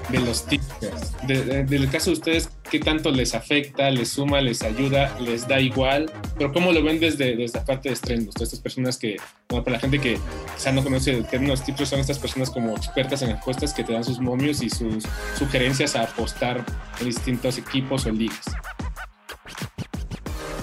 de 0.09 0.19
los 0.19 0.45
tickets. 0.45 1.15
De, 1.27 1.63
del 1.63 1.89
caso 1.89 2.11
de 2.11 2.13
ustedes, 2.13 2.49
¿qué 2.69 2.79
tanto 2.79 3.11
les 3.11 3.33
afecta, 3.33 3.89
les 3.89 4.09
suma, 4.09 4.41
les 4.41 4.61
ayuda, 4.61 5.17
les 5.19 5.47
da 5.47 5.59
igual? 5.59 6.11
Pero 6.37 6.53
¿cómo 6.53 6.71
lo 6.71 6.83
ven 6.83 6.99
desde, 6.99 7.35
desde 7.35 7.59
la 7.59 7.65
parte 7.65 7.89
de 7.89 7.93
estrenos? 7.93 8.35
Estas 8.39 8.59
personas 8.59 8.97
que, 8.97 9.17
bueno, 9.49 9.63
para 9.63 9.77
la 9.77 9.81
gente 9.81 9.99
que 9.99 10.17
quizá 10.55 10.71
no 10.71 10.83
conoce 10.83 11.11
el 11.11 11.25
término 11.25 11.55
tips, 11.55 11.89
son 11.89 11.99
estas 11.99 12.19
personas 12.19 12.49
como 12.49 12.75
expertas 12.75 13.21
en 13.21 13.31
apuestas 13.31 13.73
que 13.73 13.83
te 13.83 13.93
dan 13.93 14.03
sus 14.03 14.19
momios 14.19 14.61
y 14.61 14.69
sus 14.69 15.05
sugerencias 15.37 15.95
a 15.95 16.03
apostar 16.03 16.63
en 16.99 17.05
distintos 17.05 17.57
equipos 17.57 18.05
o 18.05 18.11
ligas. 18.11 18.45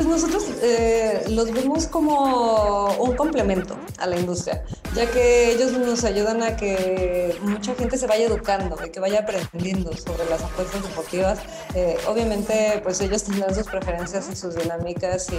Pues 0.02 0.22
nosotros 0.22 0.44
eh, 0.62 1.26
los 1.28 1.52
vemos 1.52 1.86
como 1.86 2.86
un 2.98 3.14
complemento 3.14 3.76
a 3.98 4.08
la 4.08 4.18
industria, 4.18 4.64
ya 4.96 5.08
que 5.08 5.52
ellos 5.52 5.70
nos 5.72 6.02
ayudan 6.02 6.42
a 6.42 6.56
que 6.56 7.36
mucha 7.42 7.72
gente 7.76 7.96
se 7.96 8.08
vaya 8.08 8.26
educando 8.26 8.76
y 8.84 8.90
que 8.90 8.98
vaya 8.98 9.20
aprendiendo 9.20 9.96
sobre 9.96 10.28
las 10.28 10.42
apuestas 10.42 10.82
deportivas. 10.82 11.38
Eh, 11.76 11.96
obviamente, 12.08 12.80
pues 12.82 13.00
ellos 13.00 13.22
tendrán 13.22 13.54
sus 13.54 13.68
preferencias 13.68 14.28
y 14.28 14.34
sus 14.34 14.56
dinámicas 14.56 15.28
y, 15.30 15.36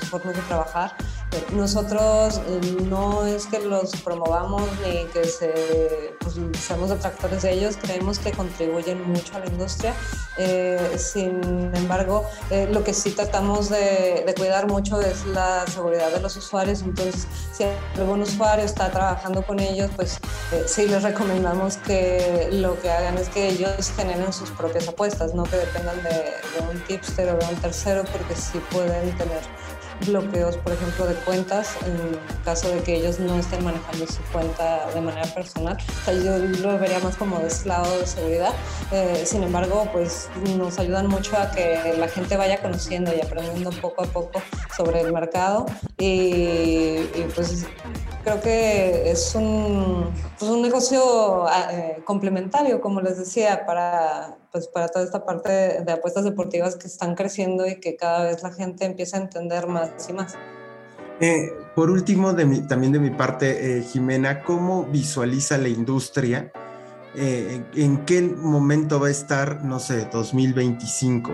sus 0.00 0.10
formas 0.10 0.34
de 0.34 0.42
trabajar. 0.42 0.96
Nosotros 1.52 2.40
eh, 2.48 2.60
no 2.88 3.24
es 3.26 3.46
que 3.46 3.60
los 3.60 3.94
promovamos 4.02 4.62
ni 4.84 5.04
que 5.12 5.24
se, 5.24 6.16
pues, 6.18 6.34
seamos 6.60 6.90
detractores 6.90 7.42
de 7.42 7.52
ellos, 7.52 7.76
creemos 7.80 8.18
que 8.18 8.32
contribuyen 8.32 9.08
mucho 9.08 9.36
a 9.36 9.38
la 9.38 9.46
industria. 9.46 9.94
sin 10.96 11.40
embargo, 11.74 12.24
lo 12.70 12.82
que 12.82 12.92
sí 12.92 13.10
tratamos 13.10 13.68
de 13.68 13.99
de, 14.00 14.34
cuidar 14.34 14.66
mucho 14.66 15.00
es 15.00 15.24
la 15.26 15.66
seguridad 15.66 16.10
de 16.10 16.20
los 16.20 16.36
usuarios. 16.36 16.82
Entonces, 16.82 17.26
si 17.52 17.64
algún 17.98 18.22
usuario 18.22 18.64
está 18.64 18.90
trabajando 18.90 19.42
con 19.42 19.60
ellos, 19.60 19.90
pues 19.96 20.18
eh, 20.52 20.64
sí 20.66 20.86
les 20.86 21.02
recomendamos 21.02 21.76
que 21.78 22.48
lo 22.52 22.80
que 22.80 22.90
hagan 22.90 23.18
es 23.18 23.28
que 23.28 23.48
ellos 23.48 23.92
generen 23.96 24.32
sus 24.32 24.50
propias 24.50 24.88
apuestas, 24.88 25.34
no 25.34 25.44
que 25.44 25.56
dependan 25.56 26.02
de, 26.02 26.10
de 26.10 26.70
un 26.70 26.80
tipster 26.84 27.28
o 27.28 27.36
de 27.36 27.46
un 27.46 27.56
tercero, 27.56 28.04
porque 28.12 28.34
sí 28.34 28.60
pueden 28.70 29.16
tener 29.16 29.40
bloqueos, 30.06 30.56
por 30.56 30.72
ejemplo, 30.72 31.06
de 31.06 31.14
cuentas 31.14 31.76
en 31.84 32.18
caso 32.44 32.68
de 32.68 32.82
que 32.82 32.96
ellos 32.96 33.18
no 33.18 33.38
estén 33.38 33.64
manejando 33.64 34.06
su 34.06 34.22
cuenta 34.32 34.88
de 34.94 35.00
manera 35.00 35.26
personal. 35.34 35.76
O 35.76 36.04
sea, 36.04 36.14
yo 36.14 36.38
lo 36.38 36.78
vería 36.78 36.98
más 37.00 37.16
como 37.16 37.38
de 37.38 37.48
ese 37.48 37.68
lado 37.68 37.98
de 37.98 38.06
seguridad. 38.06 38.52
Eh, 38.92 39.22
sin 39.24 39.42
embargo, 39.42 39.88
pues 39.92 40.28
nos 40.56 40.78
ayudan 40.78 41.06
mucho 41.08 41.36
a 41.36 41.50
que 41.50 41.94
la 41.98 42.08
gente 42.08 42.36
vaya 42.36 42.60
conociendo 42.60 43.12
y 43.14 43.20
aprendiendo 43.20 43.70
poco 43.70 44.04
a 44.04 44.06
poco 44.06 44.42
sobre 44.76 45.00
el 45.00 45.12
mercado 45.12 45.66
y, 45.98 47.00
y 47.14 47.26
pues 47.34 47.66
creo 48.24 48.40
que 48.40 49.10
es 49.10 49.34
un, 49.34 50.12
pues 50.38 50.50
un 50.50 50.62
negocio 50.62 51.46
eh, 51.70 52.02
complementario, 52.04 52.80
como 52.80 53.00
les 53.00 53.18
decía, 53.18 53.64
para, 53.66 54.36
pues 54.50 54.68
para 54.68 54.88
toda 54.88 55.04
esta 55.04 55.24
parte 55.24 55.82
de, 55.84 55.92
apuestas 55.92 56.24
deportivas 56.24 56.76
que 56.76 56.86
están 56.86 57.14
creciendo 57.14 57.66
y 57.66 57.80
que 57.80 57.96
cada 57.96 58.24
vez 58.24 58.42
la 58.42 58.52
gente 58.52 58.84
empieza 58.84 59.16
a 59.16 59.20
entender 59.20 59.66
más 59.66 59.90
y 60.08 60.12
más. 60.12 60.34
Eh, 61.20 61.52
por 61.74 61.90
último, 61.90 62.32
de 62.32 62.46
mi, 62.46 62.66
también 62.66 62.92
de 62.92 62.98
mi 62.98 63.10
parte, 63.10 63.78
eh, 63.78 63.82
Jimena, 63.82 64.42
¿cómo 64.42 64.84
visualiza 64.84 65.58
la 65.58 65.68
industria? 65.68 66.50
Eh, 67.14 67.64
¿En 67.74 68.04
qué 68.04 68.22
momento 68.22 69.00
va 69.00 69.08
a 69.08 69.10
estar, 69.10 69.64
no 69.64 69.80
sé, 69.80 70.08
2025? 70.12 71.32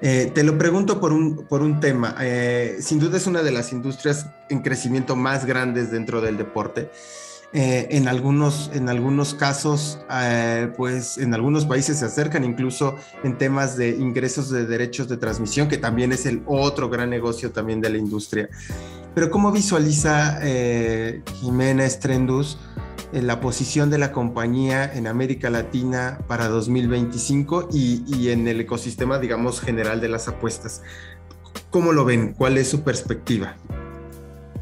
Eh, 0.00 0.30
te 0.32 0.44
lo 0.44 0.56
pregunto 0.56 1.00
por 1.00 1.12
un, 1.12 1.46
por 1.46 1.62
un 1.62 1.80
tema. 1.80 2.14
Eh, 2.20 2.76
sin 2.80 3.00
duda 3.00 3.16
es 3.16 3.26
una 3.26 3.42
de 3.42 3.50
las 3.50 3.72
industrias 3.72 4.26
en 4.48 4.62
crecimiento 4.62 5.16
más 5.16 5.44
grandes 5.44 5.90
dentro 5.90 6.20
del 6.20 6.36
deporte. 6.36 6.90
Eh, 7.52 7.88
en, 7.96 8.08
algunos, 8.08 8.70
en 8.74 8.88
algunos 8.88 9.32
casos, 9.32 9.98
eh, 10.12 10.70
pues 10.76 11.16
en 11.16 11.32
algunos 11.32 11.64
países 11.64 12.00
se 12.00 12.04
acercan 12.04 12.44
incluso 12.44 12.96
en 13.22 13.38
temas 13.38 13.76
de 13.76 13.90
ingresos 13.90 14.50
de 14.50 14.66
derechos 14.66 15.08
de 15.08 15.16
transmisión, 15.16 15.68
que 15.68 15.78
también 15.78 16.12
es 16.12 16.26
el 16.26 16.42
otro 16.46 16.90
gran 16.90 17.08
negocio 17.08 17.52
también 17.52 17.80
de 17.80 17.90
la 17.90 17.98
industria. 17.98 18.48
Pero 19.14 19.30
¿cómo 19.30 19.52
visualiza 19.52 20.40
eh, 20.42 21.22
Jimena 21.40 21.84
Estrendus 21.84 22.58
la 23.12 23.40
posición 23.40 23.88
de 23.88 23.98
la 23.98 24.12
compañía 24.12 24.92
en 24.92 25.06
América 25.06 25.48
Latina 25.48 26.18
para 26.26 26.48
2025 26.48 27.68
y, 27.72 28.04
y 28.06 28.30
en 28.30 28.48
el 28.48 28.60
ecosistema, 28.60 29.18
digamos, 29.18 29.60
general 29.60 30.00
de 30.00 30.08
las 30.08 30.28
apuestas? 30.28 30.82
¿Cómo 31.70 31.92
lo 31.92 32.04
ven? 32.04 32.34
¿Cuál 32.34 32.58
es 32.58 32.68
su 32.68 32.82
perspectiva? 32.82 33.56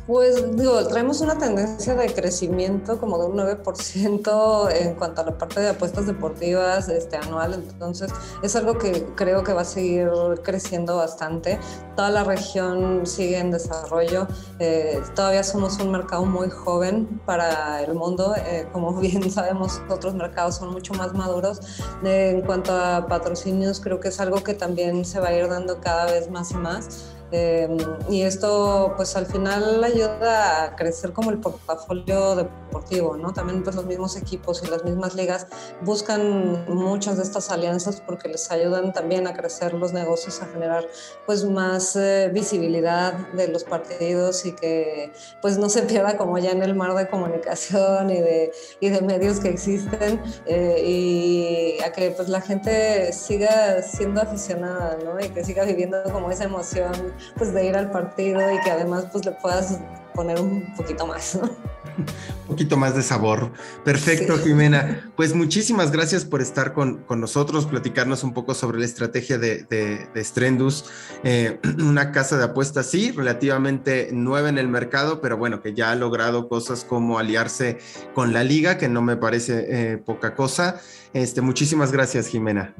Pues 0.07 0.55
digo, 0.55 0.87
traemos 0.87 1.23
una 1.23 1.39
tendencia 1.39 1.95
de 1.95 2.13
crecimiento 2.13 3.01
como 3.01 3.19
de 3.19 3.25
un 3.25 3.39
9% 3.39 4.71
en 4.71 4.95
cuanto 4.97 5.23
a 5.23 5.25
la 5.25 5.39
parte 5.39 5.61
de 5.61 5.71
apuestas 5.71 6.07
deportivas 6.07 6.91
este, 6.91 7.17
anual, 7.17 7.55
entonces 7.55 8.13
es 8.43 8.55
algo 8.55 8.77
que 8.77 9.07
creo 9.15 9.43
que 9.43 9.55
va 9.55 9.63
a 9.63 9.65
seguir 9.65 10.11
creciendo 10.43 10.97
bastante. 10.97 11.59
Toda 11.97 12.11
la 12.11 12.23
región 12.23 13.07
sigue 13.07 13.39
en 13.39 13.51
desarrollo, 13.51 14.29
eh, 14.59 15.01
todavía 15.15 15.43
somos 15.43 15.79
un 15.79 15.91
mercado 15.91 16.27
muy 16.27 16.51
joven 16.51 17.23
para 17.25 17.83
el 17.83 17.95
mundo, 17.95 18.35
eh, 18.37 18.69
como 18.73 18.93
bien 19.01 19.31
sabemos 19.31 19.81
otros 19.89 20.15
mercados 20.15 20.57
son 20.57 20.71
mucho 20.71 20.93
más 20.93 21.15
maduros. 21.15 21.61
Eh, 22.05 22.33
en 22.35 22.43
cuanto 22.43 22.77
a 22.77 23.07
patrocinios, 23.07 23.81
creo 23.81 24.01
que 24.01 24.09
es 24.09 24.21
algo 24.21 24.45
que 24.45 24.53
también 24.53 25.07
se 25.07 25.19
va 25.19 25.29
a 25.29 25.35
ir 25.35 25.49
dando 25.49 25.81
cada 25.81 26.05
vez 26.05 26.31
más 26.31 26.51
y 26.51 26.57
más. 26.57 27.14
Eh, 27.33 27.69
y 28.09 28.23
esto 28.23 28.93
pues 28.97 29.17
al 29.17 29.27
final 29.27 29.83
ayuda 29.83 30.65
a 30.65 30.77
crecer 30.77 31.13
como 31.13 31.31
el 31.31 31.39
portafolio 31.39 32.37
deportivo, 32.37 33.17
¿no? 33.17 33.33
También 33.33 33.63
pues 33.63 33.75
los 33.77 33.87
mismos 33.87 34.17
equipos 34.17 34.63
y 34.63 34.71
las 34.71 34.85
mismas 34.85 35.15
ligas 35.15 35.47
buscan 35.83 36.65
muchas 36.73 37.17
de 37.17 37.23
estas 37.23 37.51
alianzas 37.51 38.01
porque 38.01 38.29
les 38.29 38.51
ayudan 38.51 38.93
también 38.93 39.27
a 39.27 39.35
crecer 39.35 39.75
los 39.75 39.93
negocios, 39.93 40.41
a 40.43 40.47
generar 40.47 40.87
pues 41.27 41.45
más 41.45 41.97
eh, 41.97 42.31
visibilidad 42.33 43.15
de 43.33 43.49
los 43.49 43.65
partidos 43.65 44.47
y 44.47 44.53
que 44.53 45.13
pues 45.41 45.59
no 45.59 45.69
se 45.69 45.83
pierda 45.83 46.17
como 46.17 46.39
ya 46.39 46.51
en 46.51 46.63
el 46.63 46.75
mar 46.75 46.95
de 46.95 47.09
comunicación 47.09 48.11
y 48.11 48.21
de, 48.21 48.53
y 48.81 48.89
de 48.91 49.01
medios 49.03 49.41
que 49.41 49.49
existen 49.49 50.21
eh, 50.47 50.83
y 50.85 51.83
a 51.83 51.93
que 51.93 52.11
pues 52.11 52.29
la 52.29 52.41
gente 52.41 53.13
siga 53.13 53.83
siendo 53.83 54.21
aficionada, 54.21 54.99
¿no? 55.05 55.19
Y 55.21 55.29
que 55.31 55.45
siga 55.45 55.65
viviendo 55.65 56.03
como 56.13 56.31
esa 56.31 56.45
emoción 56.45 56.93
pues 57.37 57.53
de 57.53 57.67
ir 57.67 57.77
al 57.77 57.91
partido 57.91 58.41
y 58.53 58.61
que 58.61 58.71
además 58.71 59.07
pues 59.13 59.25
le 59.25 59.33
puedas 59.33 59.79
poner 60.15 60.41
un 60.41 60.75
poquito 60.77 61.07
más, 61.07 61.35
¿no? 61.35 61.51
un 61.97 62.47
poquito 62.49 62.77
más 62.77 62.95
de 62.95 63.03
sabor. 63.03 63.53
Perfecto, 63.85 64.39
Jimena. 64.39 65.11
Pues 65.17 65.35
muchísimas 65.35 65.91
gracias 65.91 66.25
por 66.25 66.41
estar 66.41 66.73
con, 66.73 67.05
nosotros, 67.09 67.67
platicarnos 67.67 68.25
un 68.25 68.35
poco 68.35 68.55
sobre 68.55 68.79
la 68.79 68.85
estrategia 68.85 69.39
de, 69.39 69.65
de, 69.65 70.25
Strendus, 70.25 70.85
eh, 71.23 71.61
una 71.79 72.13
casa 72.13 72.37
de 72.37 72.45
apuestas, 72.45 72.87
sí, 72.87 73.13
relativamente 73.13 74.11
nueva 74.13 74.49
en 74.49 74.59
el 74.59 74.69
mercado, 74.69 75.21
pero 75.21 75.37
bueno, 75.37 75.61
que 75.61 75.75
ya 75.75 75.91
ha 75.91 75.95
logrado 75.95 76.49
cosas 76.49 76.85
como 76.85 77.19
aliarse 77.19 77.79
con 78.15 78.33
la 78.33 78.45
liga, 78.45 78.79
que 78.79 78.89
no 78.89 79.03
me 79.03 79.17
parece 79.17 79.67
eh, 79.69 79.99
poca 79.99 80.35
cosa. 80.35 80.81
Este, 81.13 81.41
muchísimas 81.41 81.93
gracias, 81.93 82.29
Jimena. 82.29 82.75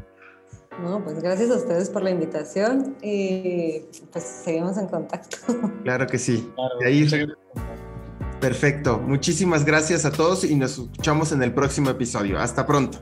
No, 0.83 1.03
pues 1.03 1.23
gracias 1.23 1.51
a 1.51 1.57
ustedes 1.57 1.89
por 1.89 2.03
la 2.03 2.11
invitación 2.11 2.97
y 3.01 3.83
pues 4.13 4.25
seguimos 4.25 4.77
en 4.77 4.89
contacto. 4.89 5.37
Claro 5.85 6.07
que 6.07 6.19
sí. 6.19 6.51
Perfecto. 8.41 8.99
Muchísimas 8.99 9.65
gracias 9.65 10.05
a 10.05 10.13
todos 10.13 10.45
y 10.45 10.55
nos 10.55 10.73
escuchamos 10.73 11.33
en 11.33 11.43
el 11.43 11.55
próximo 11.55 11.91
episodio. 11.91 12.39
Hasta 12.39 12.67
pronto. 12.67 12.99